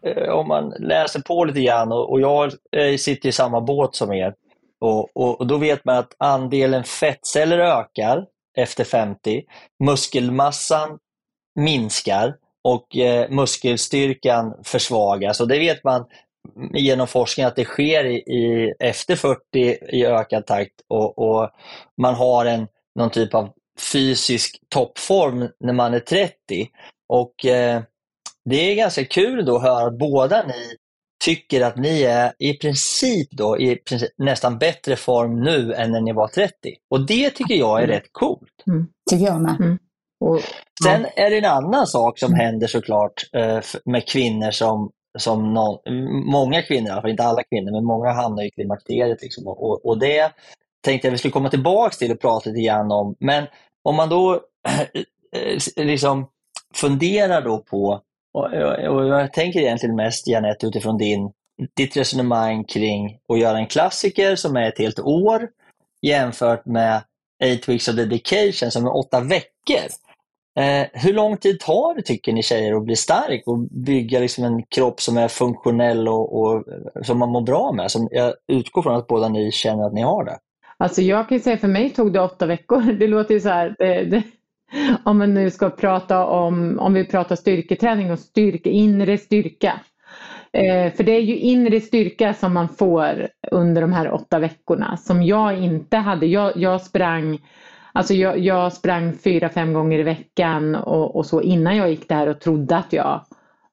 [0.06, 3.94] Eh, om man läser på lite grann och, och jag eh, sitter i samma båt
[3.94, 4.34] som er.
[4.80, 9.42] Och, och, och, då vet man att andelen fettceller ökar efter 50,
[9.84, 10.98] muskelmassan
[11.54, 12.34] minskar
[12.64, 15.40] och eh, muskelstyrkan försvagas.
[15.40, 16.04] Och det vet man
[16.74, 19.40] genom forskning att det sker i, i efter 40
[19.88, 21.50] i ökad takt och, och,
[21.96, 23.48] man har en, någon typ av
[23.92, 26.68] fysisk toppform när man är 30.
[27.08, 27.82] Och eh,
[28.44, 30.76] det är ganska kul då att höra att båda ni
[31.24, 36.00] tycker att ni är i princip då i princip nästan bättre form nu än när
[36.00, 36.52] ni var 30.
[36.90, 37.96] Och det tycker jag är mm.
[37.96, 38.64] rätt coolt.
[38.66, 38.86] Mm.
[39.10, 39.56] Tycker jag med.
[39.60, 39.78] Mm.
[40.20, 40.40] Och,
[40.84, 42.46] Sen är det en annan sak som mm.
[42.46, 45.78] händer såklart eh, med kvinnor som, som någon,
[46.30, 49.22] många kvinnor, fall inte alla kvinnor, men många hamnar i klimakteriet.
[49.22, 49.46] Liksom.
[49.46, 50.32] Och, och det
[50.84, 53.14] tänkte jag vi skulle komma tillbaka till och prata lite grann om.
[53.20, 53.46] Men
[53.82, 54.34] om man då
[55.36, 56.28] eh, liksom
[56.74, 58.44] funderar då på och,
[58.94, 61.32] och, jag tänker egentligen mest, Janette, utifrån din,
[61.76, 65.48] ditt resonemang kring att göra en klassiker som är ett helt år
[66.02, 67.02] jämfört med
[67.42, 69.88] Eight Weeks of Dedication som är åtta veckor.
[70.58, 74.44] Eh, hur lång tid tar det, tycker ni tjejer, att bli stark och bygga liksom
[74.44, 76.64] en kropp som är funktionell och, och
[77.02, 77.90] som man mår bra med?
[77.90, 80.38] Som jag utgår från att båda ni känner att ni har det.
[80.76, 82.92] Alltså jag kan säga för mig tog det åtta veckor.
[82.98, 84.22] Det låter ju så här, det, det,
[85.04, 89.80] om man nu ska prata om, om vi pratar styrketräning och styrka, inre styrka.
[90.52, 94.96] Eh, för det är ju inre styrka som man får under de här åtta veckorna
[94.96, 96.26] som jag inte hade.
[96.26, 97.38] Jag, jag sprang
[97.94, 102.08] Alltså jag, jag sprang fyra, fem gånger i veckan och, och, så innan jag gick
[102.08, 103.24] där och trodde att jag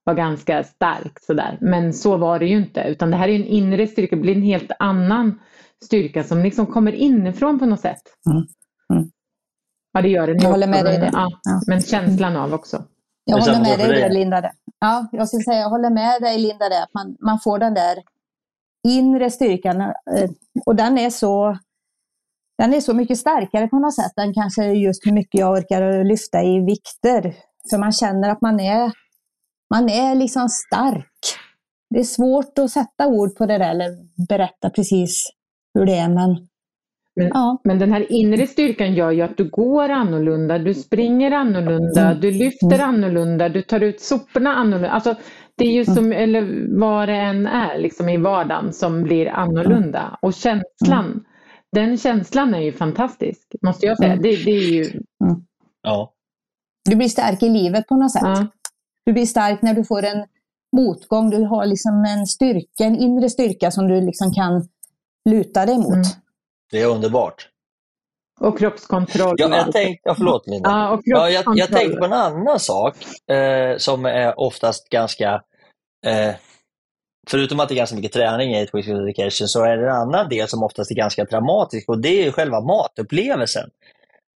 [0.04, 1.58] var ganska stark sådär.
[1.62, 4.36] Men så var det ju inte utan det här är en inre styrka, det blir
[4.36, 5.40] en helt annan
[5.84, 8.02] styrka som liksom kommer inifrån på något sätt.
[8.32, 8.48] Mm.
[8.94, 9.10] Mm.
[9.92, 10.38] Ja, det gör den.
[10.42, 11.10] Jag håller med dig där.
[11.14, 11.62] Ja, ja.
[11.68, 12.84] Men känslan av också.
[13.24, 14.52] Jag håller med dig Linda.
[14.80, 16.84] Ja, jag skulle säga jag håller med dig, Linda, där.
[16.84, 17.98] Att man, man får den där
[18.88, 19.82] inre styrkan.
[19.82, 20.30] Eh,
[20.66, 21.58] och den är så
[22.58, 26.04] den är så mycket starkare på något sätt än kanske just hur mycket jag orkar
[26.04, 27.36] lyfta i vikter.
[27.70, 28.92] För man känner att man är,
[29.74, 31.38] man är liksom stark.
[31.90, 33.98] Det är svårt att sätta ord på det där eller
[34.28, 35.30] berätta precis
[35.74, 36.10] hur det är.
[36.10, 36.48] Men,
[37.20, 37.58] men, ja.
[37.64, 42.20] men den här inre styrkan gör ju att du går annorlunda, du springer annorlunda, mm.
[42.20, 42.90] du lyfter mm.
[42.90, 44.90] annorlunda, du tar ut soporna annorlunda.
[44.90, 45.16] Alltså,
[45.56, 45.96] det är ju mm.
[45.96, 50.18] som, eller vad det än är liksom i vardagen som blir annorlunda.
[50.22, 51.24] Och känslan, mm.
[51.72, 54.14] den känslan är ju fantastisk, måste jag säga.
[54.14, 54.24] Mm.
[54.24, 54.84] Det, det är ju...
[54.84, 55.42] Mm.
[55.82, 56.14] Ja.
[56.90, 58.22] Du blir stark i livet på något sätt.
[58.24, 58.48] Ja.
[59.06, 60.26] Du blir stark när du får en
[60.76, 61.30] motgång.
[61.30, 64.68] Du har liksom en styrka, en inre styrka som du liksom kan
[65.30, 65.94] luta dig mot.
[65.94, 66.06] Mm.
[66.72, 67.50] Det är underbart.
[68.40, 69.36] Och kroppskontroll.
[69.38, 70.70] Ja, jag tänkte, ja, förlåt Linda.
[70.70, 72.96] Ja, och ja, jag, jag tänkte på en annan sak
[73.32, 75.42] eh, som är oftast ganska
[76.06, 76.36] eh,
[77.30, 80.30] Förutom att det är ganska mycket träning i Twist Education så är det en annan
[80.30, 83.70] del som oftast är ganska dramatisk och det är själva matupplevelsen.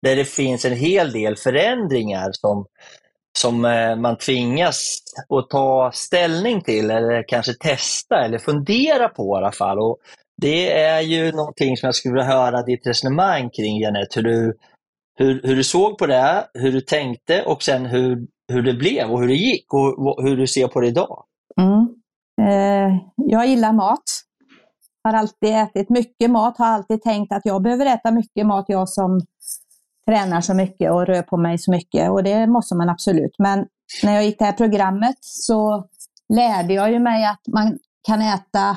[0.02, 2.66] Där det finns en hel del förändringar som,
[3.38, 9.38] som eh, man tvingas att ta ställning till eller kanske testa eller fundera på i
[9.38, 9.78] alla fall.
[9.78, 9.98] Och
[10.42, 14.20] det är ju någonting som jag skulle vilja höra ditt resonemang kring, Jeanette.
[14.20, 14.58] Hur du,
[15.18, 19.10] hur, hur du såg på det, hur du tänkte och sen hur, hur det blev
[19.10, 21.24] och hur det gick och hur du ser på det idag.
[21.60, 21.88] Mm.
[22.48, 24.02] Eh, jag gillar mat.
[25.04, 28.88] Har alltid ätit mycket mat, har alltid tänkt att jag behöver äta mycket mat, jag
[28.88, 29.20] som
[30.06, 32.10] tränar så mycket och rör på mig så mycket.
[32.10, 33.34] Och det måste man absolut.
[33.38, 33.66] Men
[34.02, 35.88] när jag gick det här programmet så
[36.28, 38.76] lärde jag ju mig att man kan äta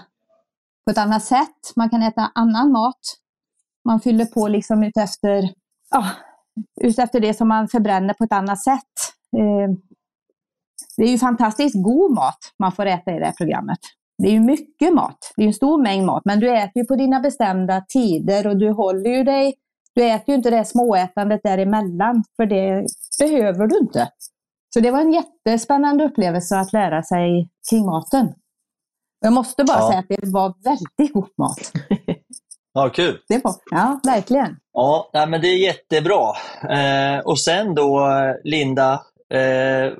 [0.85, 1.73] på ett annat sätt.
[1.75, 2.99] Man kan äta annan mat.
[3.85, 5.49] Man fyller på liksom utefter,
[5.91, 6.09] ja,
[6.81, 8.93] utefter det som man förbränner på ett annat sätt.
[9.37, 9.75] Eh,
[10.97, 13.79] det är ju fantastiskt god mat man får äta i det här programmet.
[14.17, 15.17] Det är ju mycket mat.
[15.35, 18.57] Det är en stor mängd mat, men du äter ju på dina bestämda tider och
[18.57, 19.53] du håller ju dig.
[19.95, 22.85] Du äter ju inte det småätandet däremellan, för det
[23.19, 24.09] behöver du inte.
[24.73, 28.33] Så det var en jättespännande upplevelse att lära sig kring maten.
[29.25, 29.87] Jag måste bara ja.
[29.87, 31.71] säga att det var väldigt god mat.
[32.73, 33.19] Ja, kul!
[33.27, 34.57] Det var, ja, verkligen.
[34.73, 36.33] Ja, nej, men det är jättebra.
[36.69, 38.09] Eh, och sen då,
[38.43, 39.01] Linda,
[39.33, 39.93] eh,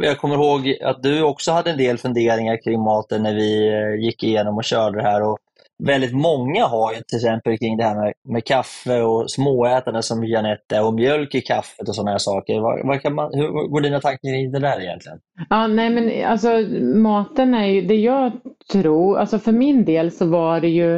[0.00, 4.04] jag kommer ihåg att du också hade en del funderingar kring maten när vi eh,
[4.04, 5.22] gick igenom och körde det här.
[5.22, 5.38] Och
[5.86, 10.24] väldigt många har ju till exempel kring det här med, med kaffe och småätande som
[10.24, 12.60] Janette och mjölk i kaffet och sådana här saker.
[12.60, 15.18] Var, var kan man, hur går dina tankar kring det där egentligen?
[15.50, 16.48] Ja, nej men alltså
[16.94, 18.32] maten är ju det jag
[18.72, 20.96] tror, alltså för min del så var det ju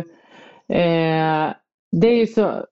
[0.68, 1.52] eh,
[1.92, 2.64] det är ju så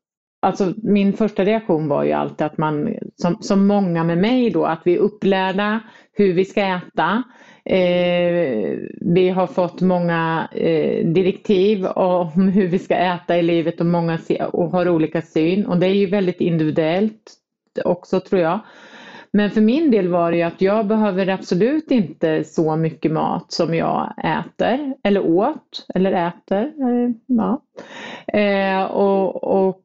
[0.45, 4.65] Alltså min första reaktion var ju alltid att man, som, som många med mig då,
[4.65, 5.81] att vi är upplärda
[6.13, 7.23] hur vi ska äta.
[7.67, 13.87] Eh, vi har fått många eh, direktiv om hur vi ska äta i livet och
[13.87, 14.19] många
[14.53, 17.35] och har olika syn och det är ju väldigt individuellt
[17.85, 18.61] också tror jag.
[19.37, 23.53] Men för min del var det ju att jag behöver absolut inte så mycket mat
[23.53, 26.63] som jag äter eller åt eller äter.
[26.63, 27.63] Eh, ja.
[28.41, 29.85] Eh, och, och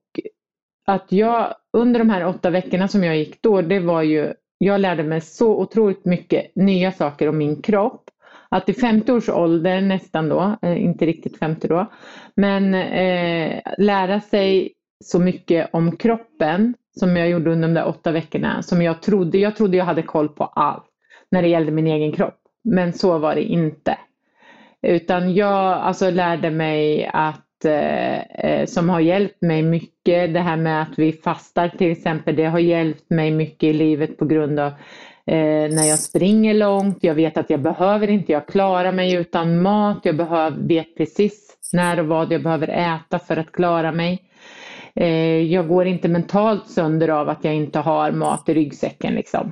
[0.88, 4.82] att jag under de här åtta veckorna som jag gick då, det var ju, jag
[4.82, 8.04] lärde mig så otroligt mycket nya saker om min kropp.
[8.50, 11.86] Att i 50 års ålder nästan då, eh, inte riktigt 50 då,
[12.36, 18.12] men eh, lära sig så mycket om kroppen som jag gjorde under de där åtta
[18.12, 20.86] veckorna som jag trodde, jag trodde jag hade koll på allt
[21.32, 22.40] när det gällde min egen kropp.
[22.64, 23.98] Men så var det inte.
[24.82, 30.34] Utan jag alltså lärde mig att Eh, eh, som har hjälpt mig mycket.
[30.34, 34.18] Det här med att vi fastar till exempel, det har hjälpt mig mycket i livet
[34.18, 34.68] på grund av
[35.26, 36.98] eh, när jag springer långt.
[37.02, 40.00] Jag vet att jag behöver inte, jag klarar mig utan mat.
[40.04, 44.22] Jag behöver, vet precis när och vad jag behöver äta för att klara mig.
[44.96, 49.14] Eh, jag går inte mentalt sönder av att jag inte har mat i ryggsäcken.
[49.14, 49.52] Liksom.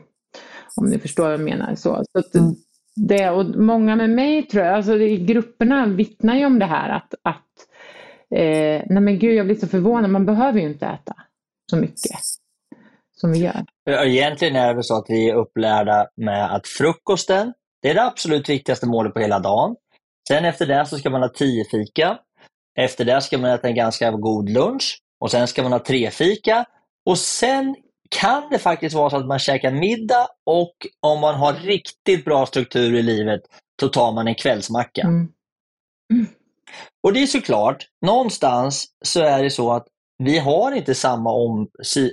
[0.75, 1.75] Om ni förstår vad jag menar.
[1.75, 2.55] Så, så att, mm.
[2.95, 6.89] det, och många med mig tror jag, alltså i grupperna vittnar ju om det här
[6.89, 7.43] att, att
[8.35, 10.11] Eh, nej men gud, jag blir så förvånad.
[10.11, 11.15] Man behöver ju inte äta
[11.71, 11.99] så mycket
[13.15, 13.65] som vi gör.
[14.05, 18.03] Egentligen är det väl så att vi är upplärda med att frukosten, det är det
[18.03, 19.75] absolut viktigaste målet på hela dagen.
[20.27, 22.19] Sen efter det så ska man ha tio fika.
[22.79, 26.11] Efter det ska man äta en ganska god lunch och sen ska man ha tre
[26.11, 26.65] fika.
[27.05, 27.75] Och sen
[28.09, 32.45] kan det faktiskt vara så att man käkar middag och om man har riktigt bra
[32.45, 33.41] struktur i livet
[33.81, 35.01] så tar man en kvällsmacka.
[35.01, 35.31] Mm.
[36.13, 36.27] Mm.
[37.07, 41.67] Och det är såklart, någonstans så är det så att vi har inte samma om,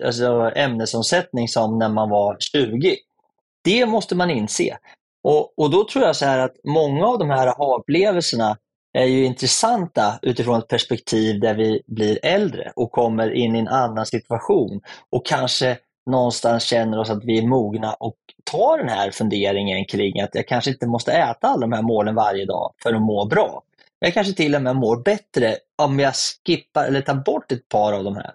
[0.05, 2.97] alltså ämnesomsättning som när man var 20.
[3.65, 4.79] Det måste man inse.
[5.25, 8.57] Och, och då tror jag så här att många av de här aha-upplevelserna
[8.93, 13.69] är ju intressanta utifrån ett perspektiv där vi blir äldre och kommer in i en
[13.69, 14.81] annan situation
[15.11, 15.79] och kanske
[16.11, 20.49] någonstans känner oss att vi är mogna och tar den här funderingen kring att jag
[20.49, 23.63] kanske inte måste äta alla de här målen varje dag för att må bra.
[23.99, 26.15] Jag kanske till och med mår bättre om jag
[26.47, 28.35] skippar eller tar bort ett par av de här.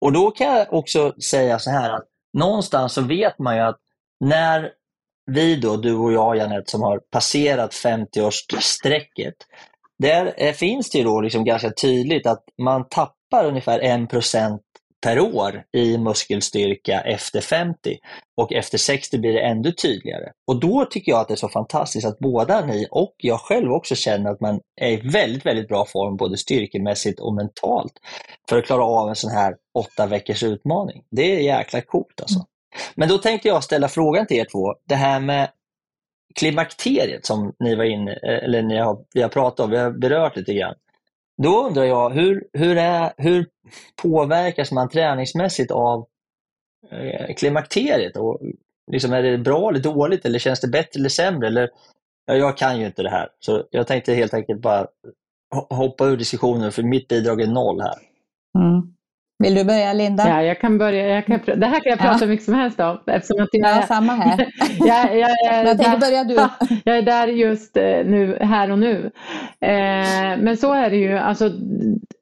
[0.00, 3.78] Och då kan jag också säga så här att någonstans så vet man ju att
[4.20, 4.72] när
[5.30, 9.34] vi då, du och jag Janette, som har passerat 50-årsstrecket,
[9.98, 14.58] där eh, finns det ju då liksom ganska tydligt att man tappar ungefär 1%
[15.00, 17.98] per år i muskelstyrka efter 50
[18.36, 20.32] och efter 60 blir det ännu tydligare.
[20.46, 23.72] Och då tycker jag att det är så fantastiskt att båda ni och jag själv
[23.72, 27.92] också känner att man är i väldigt, väldigt bra form både styrkemässigt och mentalt
[28.48, 31.02] för att klara av en sån här åtta veckors utmaning.
[31.10, 32.46] Det är jäkla coolt alltså.
[32.94, 35.50] Men då tänkte jag ställa frågan till er två, det här med
[36.34, 40.36] klimakteriet som ni var inne, eller ni har, vi har pratat om, vi har berört
[40.36, 40.74] lite grann.
[41.42, 43.46] Då undrar jag, hur, hur, är, hur
[44.02, 46.06] påverkas man träningsmässigt av
[46.90, 48.16] eh, klimakteriet?
[48.16, 48.40] Och
[48.90, 51.46] liksom, är det bra eller dåligt eller känns det bättre eller sämre?
[51.46, 51.70] Eller,
[52.26, 54.86] ja, jag kan ju inte det här, så jag tänkte helt enkelt bara
[55.70, 57.98] hoppa ur diskussionen för mitt bidrag är noll här.
[58.58, 58.94] Mm.
[59.38, 60.28] Vill du börja Linda?
[60.28, 61.06] Ja, jag kan börja.
[61.06, 62.26] Jag kan, det här kan jag prata ja.
[62.26, 62.98] mycket som helst om.
[63.06, 64.38] Eftersom att jag, ja, samma här.
[64.78, 66.34] jag, jag, jag, jag tänkte börja du.
[66.84, 69.10] Jag är där just eh, nu, här och nu.
[69.60, 71.50] Eh, men så är det ju, alltså,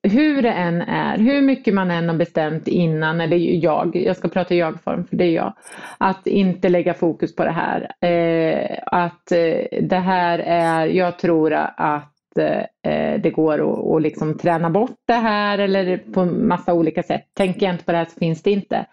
[0.02, 4.28] hur det än är, hur mycket man än har bestämt innan, eller jag, jag ska
[4.28, 5.54] prata i jag-form för det är jag,
[5.98, 7.80] att inte lägga fokus på det här.
[8.00, 14.38] Eh, att eh, det här är, jag tror att eh, det går att, att liksom
[14.38, 17.24] träna bort det här eller på massa olika sätt.
[17.34, 18.86] Tänker jag inte på det här så finns det inte.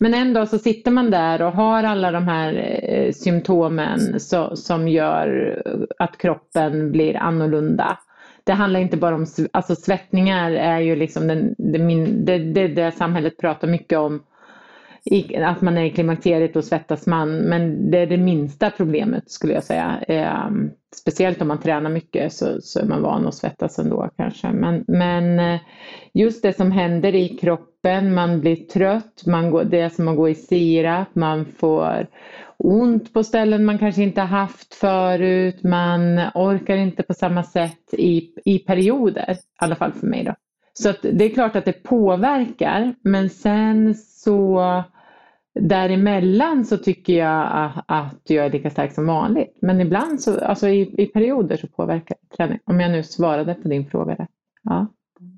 [0.00, 4.88] Men ändå så sitter man där och har alla de här eh, symptomen så, som
[4.88, 5.62] gör
[5.98, 7.98] att kroppen blir annorlunda.
[8.44, 12.92] Det handlar inte bara om, alltså svettningar är ju liksom den, det, det, det, det
[12.92, 14.22] samhället pratar mycket om
[15.10, 19.30] i, att man är i klimakteriet och svettas man, men det är det minsta problemet
[19.30, 20.00] skulle jag säga.
[20.08, 20.50] Eh,
[20.96, 24.52] speciellt om man tränar mycket så, så är man van att svettas ändå kanske.
[24.52, 25.60] Men, men eh,
[26.14, 30.16] just det som händer i kroppen, man blir trött, man går, det är som att
[30.16, 32.06] gå i sirap, man får
[32.58, 38.30] ont på ställen man kanske inte haft förut, man orkar inte på samma sätt i,
[38.44, 40.34] i perioder, i alla fall för mig då.
[40.72, 44.62] Så det är klart att det påverkar, men sen så
[45.60, 49.58] Däremellan så tycker jag att jag är lika stark som vanligt.
[49.62, 52.58] Men ibland, så, alltså i, i perioder, så påverkar träning.
[52.64, 54.26] Om jag nu svarade på din fråga.
[54.62, 54.86] Ja.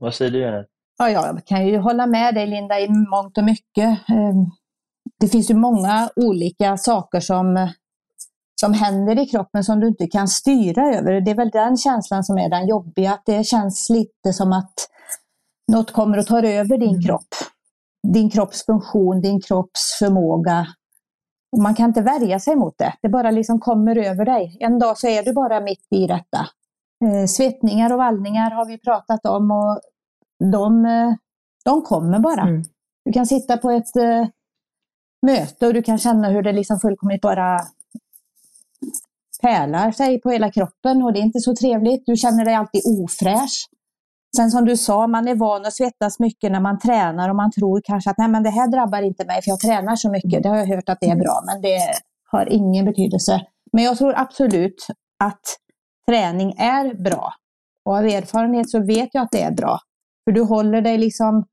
[0.00, 0.66] Vad säger du Janet?
[0.98, 4.08] Ja, jag kan ju hålla med dig Linda i mångt och mycket.
[4.08, 4.46] Ehm,
[5.20, 7.68] det finns ju många olika saker som,
[8.60, 11.20] som händer i kroppen som du inte kan styra över.
[11.20, 14.74] Det är väl den känslan som är den jobbiga, att det känns lite som att
[15.72, 17.02] något kommer och tar över din mm.
[17.02, 17.34] kropp
[18.02, 20.66] din kropps funktion, din kropps förmåga.
[21.56, 22.94] Man kan inte värja sig mot det.
[23.02, 24.56] Det bara liksom kommer över dig.
[24.60, 26.48] En dag så är du bara mitt i detta.
[27.04, 29.80] Eh, svettningar och vallningar har vi pratat om och
[30.52, 31.14] de, eh,
[31.64, 32.42] de kommer bara.
[32.42, 32.62] Mm.
[33.04, 34.26] Du kan sitta på ett eh,
[35.26, 37.60] möte och du kan känna hur det liksom fullkomligt bara
[39.42, 42.06] pärlar sig på hela kroppen och det är inte så trevligt.
[42.06, 43.68] Du känner dig alltid ofräsch.
[44.38, 47.52] Sen som du sa, man är van att svettas mycket när man tränar och man
[47.52, 50.42] tror kanske att nej men det här drabbar inte mig för jag tränar så mycket.
[50.42, 51.80] Det har jag hört att det är bra, men det
[52.30, 53.46] har ingen betydelse.
[53.72, 54.86] Men jag tror absolut
[55.24, 55.40] att
[56.08, 57.32] träning är bra.
[57.84, 59.78] Och av erfarenhet så vet jag att det är bra.
[60.24, 61.44] För du håller dig liksom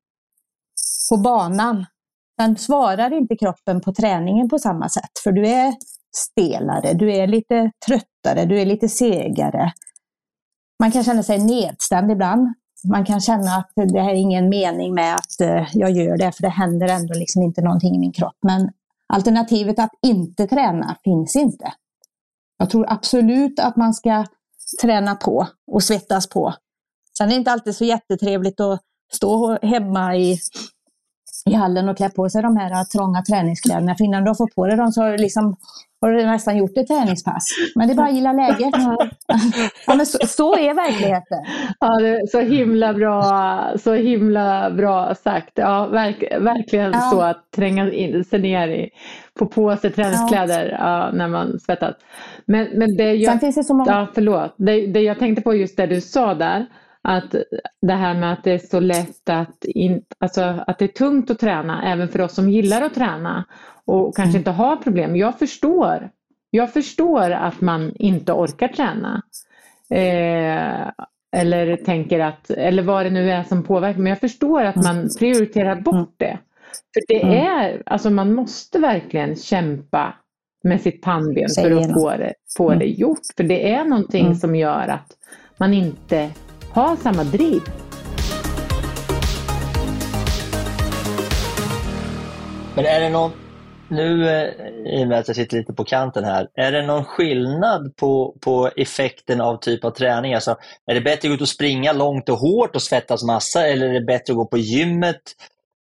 [1.10, 1.86] på banan.
[2.42, 5.74] Sen svarar inte kroppen på träningen på samma sätt, för du är
[6.18, 9.74] stelare, du är lite tröttare, du är lite segare.
[10.80, 12.54] Man kan känna sig nedstämd ibland
[12.90, 16.42] man kan känna att det är ingen mening med att eh, jag gör det, för
[16.42, 18.38] det händer ändå liksom inte någonting i min kropp.
[18.42, 18.72] Men
[19.14, 21.74] alternativet att inte träna finns inte.
[22.58, 24.26] Jag tror absolut att man ska
[24.82, 26.54] träna på och svettas på.
[27.18, 28.82] Sen är det inte alltid så jättetrevligt att
[29.14, 30.40] stå hemma i
[31.50, 33.96] i hallen och klä på sig de här trånga träningskläderna.
[33.96, 35.56] För innan du har fått på dig dem så har du, liksom,
[36.02, 37.48] har du nästan gjort ett träningspass.
[37.76, 38.74] Men det är bara att gilla läget.
[39.88, 41.38] Ja, men så, så, är verkligheten.
[41.80, 45.52] Ja, det är så himla bra, så himla bra sagt.
[45.56, 47.00] Ja, verk, verkligen ja.
[47.00, 48.90] så att tränga in, sig ner i,
[49.40, 51.12] få på sig träningskläder ja.
[51.14, 51.96] när man svettas.
[52.46, 53.92] Men, men det jag, Sen finns det så många...
[53.92, 54.56] Ja, förlåt.
[54.58, 56.66] Det, det jag tänkte på just det du sa där
[57.06, 57.36] att
[57.82, 61.32] det här med att det är så lätt att, in, alltså att det är tungt
[61.32, 63.46] att träna även för oss som gillar att träna
[63.86, 64.40] och kanske mm.
[64.40, 65.16] inte har problem.
[65.16, 66.10] Jag förstår.
[66.50, 69.22] Jag förstår att man inte orkar träna.
[69.90, 70.92] Eh,
[71.36, 74.00] eller tänker att, eller vad det nu är som påverkar.
[74.00, 76.38] Men jag förstår att man prioriterar bort det.
[76.94, 80.14] För det är, alltså man måste verkligen kämpa
[80.64, 83.20] med sitt pannben för att få det, få det gjort.
[83.38, 85.12] För det är någonting som gör att
[85.58, 86.32] man inte
[86.76, 87.62] ha samma driv.
[92.76, 93.32] Men är det någon,
[93.90, 94.50] nu eh,
[95.00, 98.36] i och med att jag sitter lite på kanten här, är det någon skillnad på,
[98.42, 100.34] på effekten av typ av träning?
[100.34, 100.56] Alltså,
[100.86, 103.88] är det bättre att gå ut och springa långt och hårt och svettas massa eller
[103.88, 105.22] är det bättre att gå på gymmet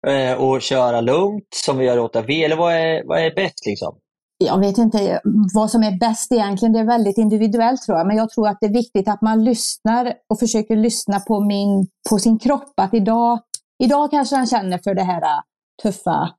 [0.07, 2.45] eh, och köra lugnt som vi gör i 8V?
[2.45, 3.97] Eller vad är, vad är bäst liksom?
[4.37, 5.21] Jag vet inte
[5.53, 6.73] vad som är bäst egentligen.
[6.73, 8.07] Det är väldigt individuellt tror jag.
[8.07, 11.87] Men jag tror att det är viktigt att man lyssnar och försöker lyssna på, min,
[12.09, 12.73] på sin kropp.
[12.77, 13.39] Att idag,
[13.83, 15.41] idag kanske han känner för det här äh,
[15.83, 16.29] tuffa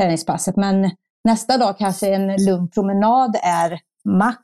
[0.00, 0.56] träningspasset.
[0.56, 0.90] Men
[1.24, 4.38] nästa dag kanske en lugn promenad är max.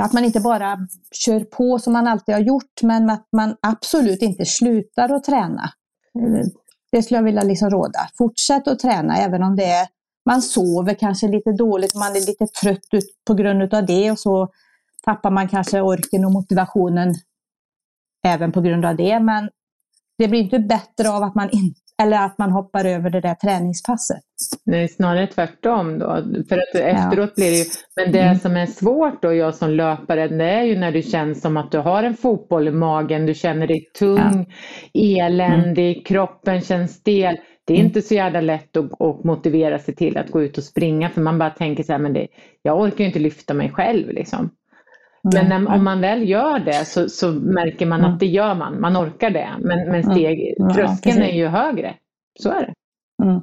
[0.00, 0.78] Att man inte bara
[1.12, 5.70] kör på som man alltid har gjort, men att man absolut inte slutar att träna.
[6.92, 8.08] Det skulle jag vilja liksom råda.
[8.18, 9.88] Fortsätt att träna även om det är
[10.26, 14.18] man sover kanske lite dåligt, man är lite trött ut på grund av det och
[14.18, 14.48] så
[15.04, 17.14] tappar man kanske orken och motivationen
[18.26, 19.20] även på grund av det.
[19.20, 19.50] Men
[20.18, 23.34] det blir inte bättre av att man, in, eller att man hoppar över det där
[23.34, 24.22] träningspasset.
[24.64, 26.06] Nej, snarare tvärtom då.
[26.48, 27.64] För att efteråt blir det ju,
[27.96, 28.38] men det mm.
[28.38, 31.72] som är svårt då, jag som löpare, det är ju när du känner som att
[31.72, 34.52] du har en fotboll i magen, du känner dig tung,
[34.92, 35.26] ja.
[35.26, 36.04] eländig, mm.
[36.04, 37.86] kroppen känns stel det är mm.
[37.86, 41.20] inte så jävla lätt att, att, motivera sig till att gå ut och springa för
[41.20, 42.26] man bara tänker så här, men det,
[42.62, 44.50] jag orkar ju inte lyfta mig själv liksom.
[45.34, 48.80] Men när, om man väl gör det så, så märker man att det gör man,
[48.80, 49.48] man orkar det.
[49.58, 51.94] Men, men steg, tröskeln är ju högre.
[52.40, 52.74] Så är det.
[53.24, 53.40] Mm.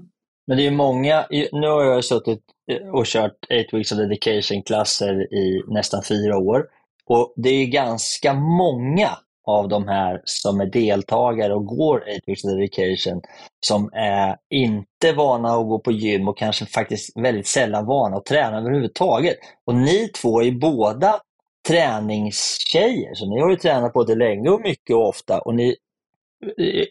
[0.48, 2.42] Men det är många, nu har jag suttit
[2.94, 6.66] och kört 8 weeks of dedication-klasser i nästan fyra år.
[7.06, 9.10] Och det är ganska många
[9.44, 13.22] av de här som är deltagare och går 8 Education
[13.66, 18.26] som är inte vana att gå på gym och kanske faktiskt väldigt sällan vana att
[18.26, 19.38] träna överhuvudtaget.
[19.66, 21.20] Och ni två är båda
[21.68, 25.40] träningstjejer, så ni har ju tränat både länge och mycket och ofta.
[25.40, 25.76] Och ni,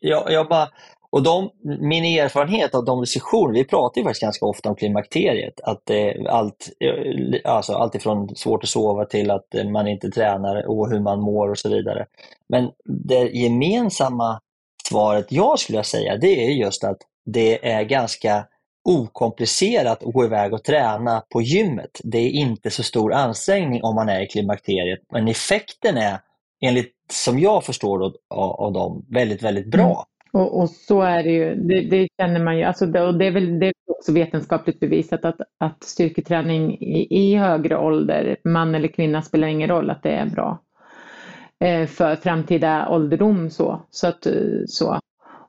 [0.00, 0.68] jag, jag bara
[1.12, 5.60] och de, min erfarenhet av de diskussioner, vi pratar ju faktiskt ganska ofta om klimakteriet,
[5.60, 10.10] att det, allt, eh, alltså allt ifrån svårt att sova till att eh, man inte
[10.10, 12.06] tränar och hur man mår och så vidare.
[12.48, 14.40] Men det gemensamma
[14.88, 18.44] svaret jag skulle säga, det är just att det är ganska
[18.84, 22.00] okomplicerat att gå iväg och träna på gymmet.
[22.04, 26.18] Det är inte så stor ansträngning om man är i klimakteriet, men effekten är,
[26.60, 29.90] enligt som jag förstår av, av dem, väldigt, väldigt bra.
[29.90, 30.04] Mm.
[30.32, 33.26] Och, och, så är det ju, det, det känner man ju, alltså det, och det
[33.26, 38.74] är väl det är också vetenskapligt bevisat att, att styrketräning i, i, högre ålder, man
[38.74, 40.58] eller kvinna spelar ingen roll, att det är bra
[41.60, 43.50] eh, för framtida ålderdom.
[43.50, 44.26] Så, så att,
[44.66, 45.00] så.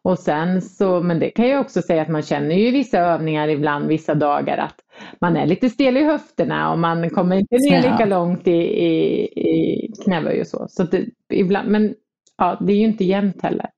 [0.06, 3.48] Och sen så, men det kan jag också säga att man känner ju vissa övningar
[3.48, 4.76] ibland, vissa dagar att
[5.22, 9.24] man är lite stel i höfterna och man kommer inte ner lika långt i, i,
[9.26, 10.66] i knäböj och så.
[10.70, 11.96] så det, ibland, men
[12.38, 13.70] ja, det är ju inte jämnt heller.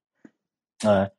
[0.84, 1.10] Nej.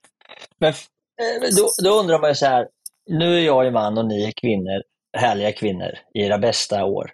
[0.58, 2.68] Men eh, då, då undrar man ju så här,
[3.10, 4.82] nu är jag en man och ni är kvinnor,
[5.16, 7.10] härliga kvinnor i era bästa år.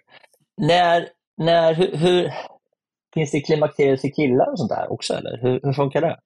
[0.57, 2.33] När, när, hur, hur
[3.13, 5.37] finns det klimakteriet för killar och sånt där också eller?
[5.37, 6.19] Hur, hur funkar det?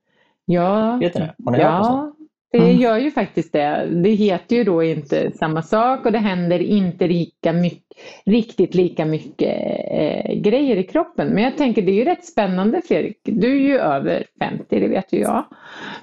[0.45, 1.35] Ja, Vet ni det?
[1.45, 2.16] Har ni ja, hört
[2.51, 2.77] det mm.
[2.77, 3.87] gör ju faktiskt det.
[4.03, 9.05] Det heter ju då inte samma sak och det händer inte lika mycket, riktigt lika
[9.05, 9.57] mycket
[9.91, 11.27] eh, grejer i kroppen.
[11.27, 13.19] Men jag tänker det är ju rätt spännande Fredrik.
[13.23, 15.45] Du är ju över 50, det vet ju jag.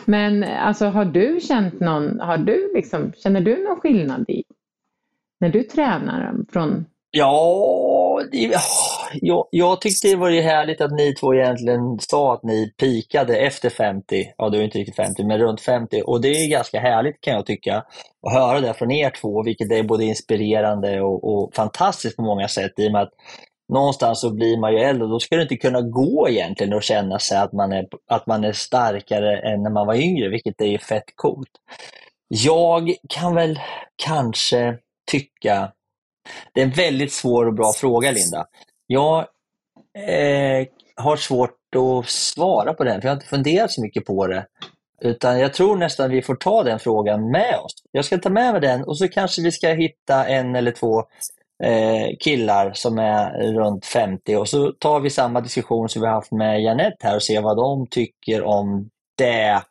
[0.05, 4.45] Men alltså har du känt någon, har du liksom, känner du någon skillnad i
[5.41, 6.85] när du tränar från
[7.17, 8.55] Ja, det,
[9.23, 13.71] jag, jag tyckte det var härligt att ni två egentligen sa att ni pikade efter
[13.71, 14.33] 50.
[14.39, 16.03] Ja, du är inte riktigt 50, men runt 50.
[16.07, 17.77] Och det är ganska härligt kan jag tycka
[18.27, 22.49] att höra det från er två, vilket är både inspirerande och, och fantastiskt på många
[22.49, 23.13] sätt i och med att
[23.73, 26.83] någonstans så blir man ju äldre och då ska det inte kunna gå egentligen och
[26.83, 30.61] känna sig att man är, att man är starkare än när man var yngre, vilket
[30.61, 31.51] är fett coolt.
[32.29, 33.61] Jag kan väl
[33.97, 34.79] kanske
[35.11, 35.73] tycka
[36.53, 38.47] det är en väldigt svår och bra fråga, Linda.
[38.95, 39.19] Jag
[39.99, 40.67] eh,
[40.97, 44.47] har svårt att svara på den, för jag har inte funderat så mycket på det.
[45.03, 47.73] Utan jag tror nästan vi får ta den frågan med oss.
[47.93, 50.99] Jag ska ta med mig den och så kanske vi ska hitta en eller två
[51.65, 56.33] eh, killar som är runt 50 och så tar vi samma diskussion som vi haft
[56.33, 59.63] med Janette här och ser vad de tycker om det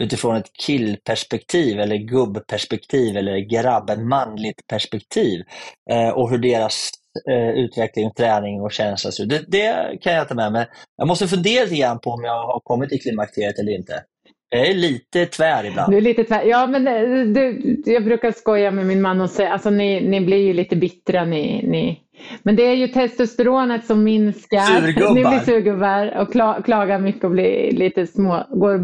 [0.00, 5.42] utifrån ett killperspektiv eller gubbperspektiv eller grabb, manligt perspektiv
[5.90, 6.90] eh, och hur deras
[7.30, 9.10] eh, utveckling, träning och känsla.
[9.10, 10.66] Så det, det kan jag ta med mig.
[10.96, 14.02] Jag måste fundera lite grann på om jag har kommit till klimakteriet eller inte.
[14.48, 15.92] Jag är lite tvär ibland.
[15.92, 16.44] Du är lite tvär.
[16.44, 20.20] Ja, men eh, du, jag brukar skoja med min man och säga, alltså ni, ni
[20.20, 22.00] blir ju lite bittra ni, ni.
[22.42, 24.80] Men det är ju testosteronet som minskar.
[24.80, 25.14] Surgubbar.
[25.14, 28.78] Ni blir surgubbar och kla, klagar mycket och blir lite små, går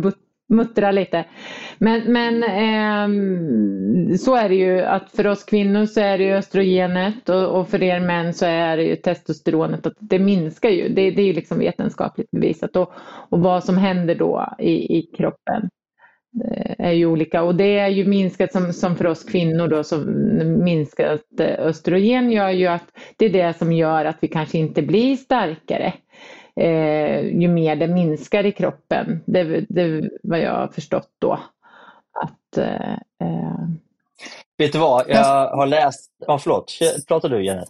[0.48, 1.24] Muttra lite.
[1.78, 3.08] Men, men eh,
[4.16, 7.68] så är det ju att för oss kvinnor så är det ju östrogenet och, och
[7.68, 9.86] för er män så är det ju testosteronet.
[9.86, 12.76] Att det minskar ju, det, det är ju liksom vetenskapligt bevisat.
[12.76, 12.92] Och,
[13.30, 15.68] och vad som händer då i, i kroppen
[16.44, 19.84] eh, är ju olika och det är ju minskat som, som för oss kvinnor då,
[19.84, 19.98] så
[20.64, 22.86] minskat eh, östrogen gör ju att
[23.16, 25.92] det är det som gör att vi kanske inte blir starkare
[26.58, 29.20] eh, ju mer det minskar i kroppen.
[29.26, 31.32] Det, är vad jag har förstått då.
[32.22, 33.68] Att, eh, eh,
[34.58, 36.10] Vet du vad, jag har läst...
[36.26, 36.72] Ja, förlåt,
[37.08, 37.68] pratar du Janet?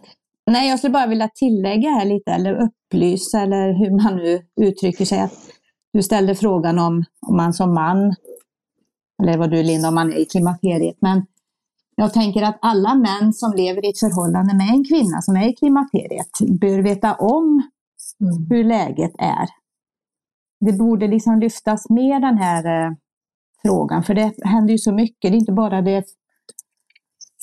[0.51, 5.05] Nej, jag skulle bara vilja tillägga här lite, eller upplysa, eller hur man nu uttrycker
[5.05, 5.19] sig.
[5.19, 5.33] Att
[5.93, 8.15] du ställde frågan om, om man som man,
[9.23, 10.97] eller vad du Linda, om man är i klimakteriet.
[10.99, 11.25] Men
[11.95, 15.49] jag tänker att alla män som lever i ett förhållande med en kvinna som är
[15.49, 17.69] i klimakteriet bör veta om
[18.21, 18.47] mm.
[18.49, 19.47] hur läget är.
[20.59, 22.91] Det borde liksom lyftas mer den här eh,
[23.61, 25.31] frågan, för det händer ju så mycket.
[25.31, 26.05] Det är inte bara det,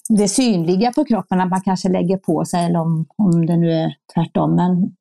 [0.08, 3.72] det synliga på kroppen, att man kanske lägger på sig, eller om, om det nu
[3.72, 4.54] är tvärtom.
[4.54, 4.96] Men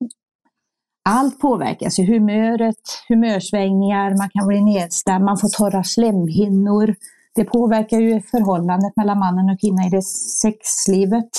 [1.10, 2.76] allt påverkas, humöret,
[3.10, 6.96] humörsvängningar, man kan bli nedstämd, man får torra slemhinnor.
[7.36, 10.04] Det påverkar ju förhållandet mellan mannen och kvinnan i det
[10.42, 11.30] sexlivet.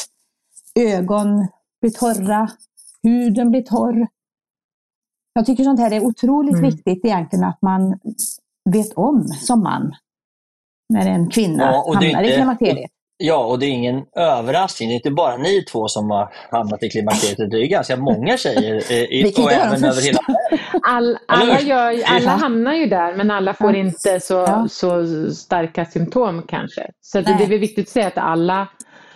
[0.74, 1.48] Ögon
[1.80, 2.48] blir torra,
[3.02, 4.06] huden blir torr.
[5.36, 6.70] Jag tycker sånt här är otroligt mm.
[6.70, 7.98] viktigt egentligen att man
[8.70, 9.94] vet om som man
[10.94, 12.90] när en kvinna ja, hamnar inte, i klimakteriet.
[13.18, 14.88] Ja, och det är ingen överraskning.
[14.88, 17.50] Det är inte bara ni två som har hamnat i klimakteriet.
[17.50, 20.18] Det är ganska många tjejer i, och även över hela
[20.82, 23.80] All, alla, gör, alla hamnar ju där, men alla får ja.
[23.80, 24.66] inte så, ja.
[24.70, 26.90] så starka symptom kanske.
[27.00, 28.68] Så det, det är viktigt att säga att alla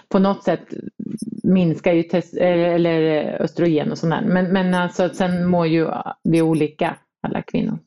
[0.09, 0.65] på något sätt
[1.53, 4.23] minskar ju test, eller östrogen och sånt där.
[4.23, 5.89] Men, men alltså, sen mår ju
[6.25, 6.97] vi olika,
[7.27, 7.79] alla kvinnor.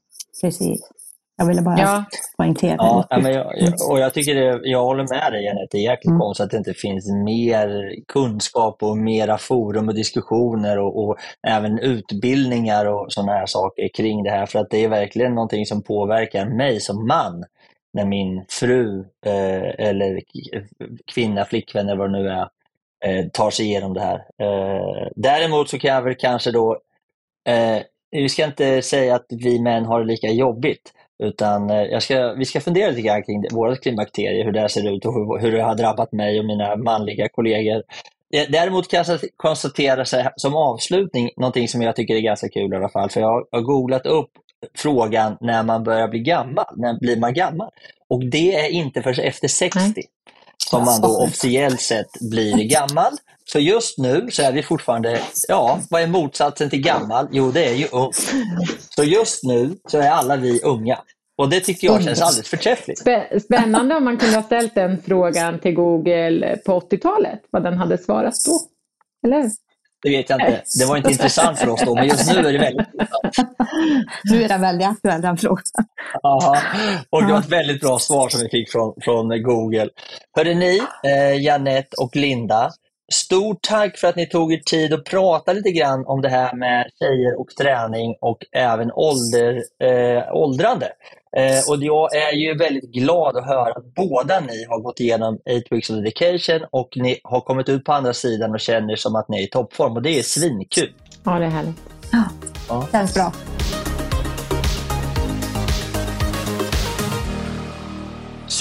[0.42, 0.90] Precis.
[1.38, 2.04] Jag ville bara ja.
[2.38, 3.22] poängtera ja, det.
[3.22, 3.46] Men jag,
[3.90, 6.20] och jag, tycker det, jag håller med dig Jeanette, det är jäkligt mm.
[6.20, 11.80] konstigt att det inte finns mer kunskap och mera forum och diskussioner och, och även
[11.80, 14.46] utbildningar och sådana här saker kring det här.
[14.46, 17.44] För att det är verkligen någonting som påverkar mig som man
[17.94, 20.22] när min fru eh, eller
[21.14, 22.48] kvinna, flickvän eller vad det nu är,
[23.04, 24.16] eh, tar sig igenom det här.
[24.16, 26.80] Eh, däremot så kan jag väl kanske då,
[27.50, 27.82] eh,
[28.12, 30.94] vi ska inte säga att vi män har det lika jobbigt,
[31.24, 34.96] utan eh, jag ska, vi ska fundera lite grann kring våra klimakterier, hur det ser
[34.96, 37.84] ut och hur, hur det har drabbat mig och mina manliga kollegor.
[38.50, 42.90] Däremot kan jag konstatera som avslutning, någonting som jag tycker är ganska kul i alla
[42.90, 44.30] fall, för jag har googlat upp
[44.78, 46.66] frågan när man börjar bli gammal.
[46.76, 47.70] När blir man gammal?
[48.08, 50.06] Och det är inte förrän efter 60 Nej
[50.58, 53.12] som man då officiellt sett blir gammal.
[53.46, 57.28] Så just nu så är vi fortfarande, ja, vad är motsatsen till gammal?
[57.32, 58.12] Jo, det är ju ung.
[58.96, 61.00] Så just nu så är alla vi unga.
[61.38, 63.00] Och det tycker jag känns alldeles förträffligt.
[63.46, 67.98] Spännande om man kunde ha ställt den frågan till Google på 80-talet, vad den hade
[67.98, 68.60] svarat då.
[69.28, 69.52] Eller
[70.04, 70.64] det vet jag inte.
[70.80, 73.24] Det var inte intressant för oss då, men just nu är det väldigt intressant.
[74.24, 75.64] Nu är den väldigt aktuell, den frågan.
[76.24, 76.58] Aha.
[77.10, 79.90] Och det var ett väldigt bra svar som vi fick från, från Google.
[80.36, 82.72] Hörde ni, eh, Janette och Linda,
[83.14, 86.56] Stort tack för att ni tog er tid att prata lite grann om det här
[86.56, 90.92] med tjejer och träning och även ålder, eh, åldrande.
[91.38, 95.36] Eh, och jag är ju väldigt glad att höra att båda ni har gått igenom
[95.36, 99.16] 8 Weeks of Dedication och ni har kommit ut på andra sidan och känner som
[99.16, 100.94] att ni är i toppform och det är svinkul.
[101.24, 101.82] Ja, det är härligt.
[102.12, 102.24] Ja,
[102.70, 102.88] ja.
[102.92, 103.34] känns bra.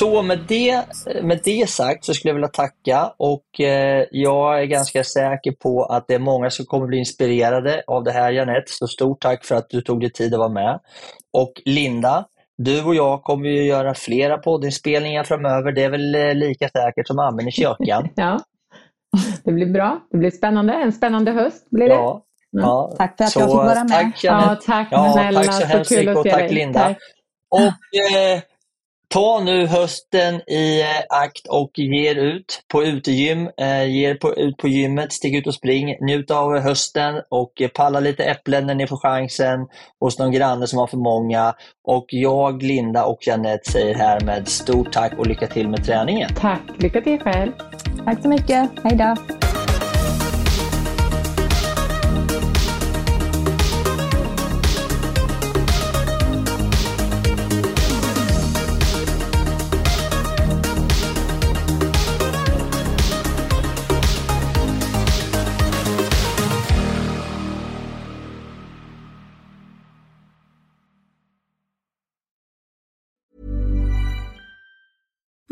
[0.03, 0.84] Så med det,
[1.22, 5.84] med det sagt så skulle jag vilja tacka och eh, jag är ganska säker på
[5.84, 8.72] att det är många som kommer bli inspirerade av det här Janette.
[8.72, 10.80] Så stort tack för att du tog dig tid att vara med.
[11.32, 12.24] Och Linda,
[12.59, 15.72] du och jag kommer ju göra flera poddinspelningar framöver.
[15.72, 18.09] Det är väl eh, lika säkert som amen i kyrkan.
[18.14, 18.40] ja,
[19.44, 20.00] det blir bra.
[20.11, 20.72] Det blir spännande.
[20.72, 21.94] En spännande höst blir det.
[21.94, 22.22] Ja,
[22.53, 22.64] mm.
[22.64, 22.94] ja.
[22.98, 23.88] Tack för att så, jag fick vara med.
[23.88, 25.42] Tack, ja, tack ja, snälla.
[25.42, 26.80] Tack så, så hemskt mycket och tack Linda.
[26.80, 26.98] Tack.
[27.50, 28.42] Och eh,
[29.12, 33.48] Ta nu hösten i eh, akt och ge er ut på utegym.
[33.60, 35.96] Eh, ge er på, ut på gymmet, stig ut och spring.
[36.00, 39.66] Njut av hösten och eh, palla lite äpplen när ni får chansen
[40.00, 41.54] hos någon granne som har för många.
[41.84, 46.30] Och jag, Linda och Janette säger härmed stort tack och lycka till med träningen.
[46.34, 47.52] Tack, lycka till själv.
[48.04, 48.70] Tack så mycket.
[48.84, 49.16] Hej då.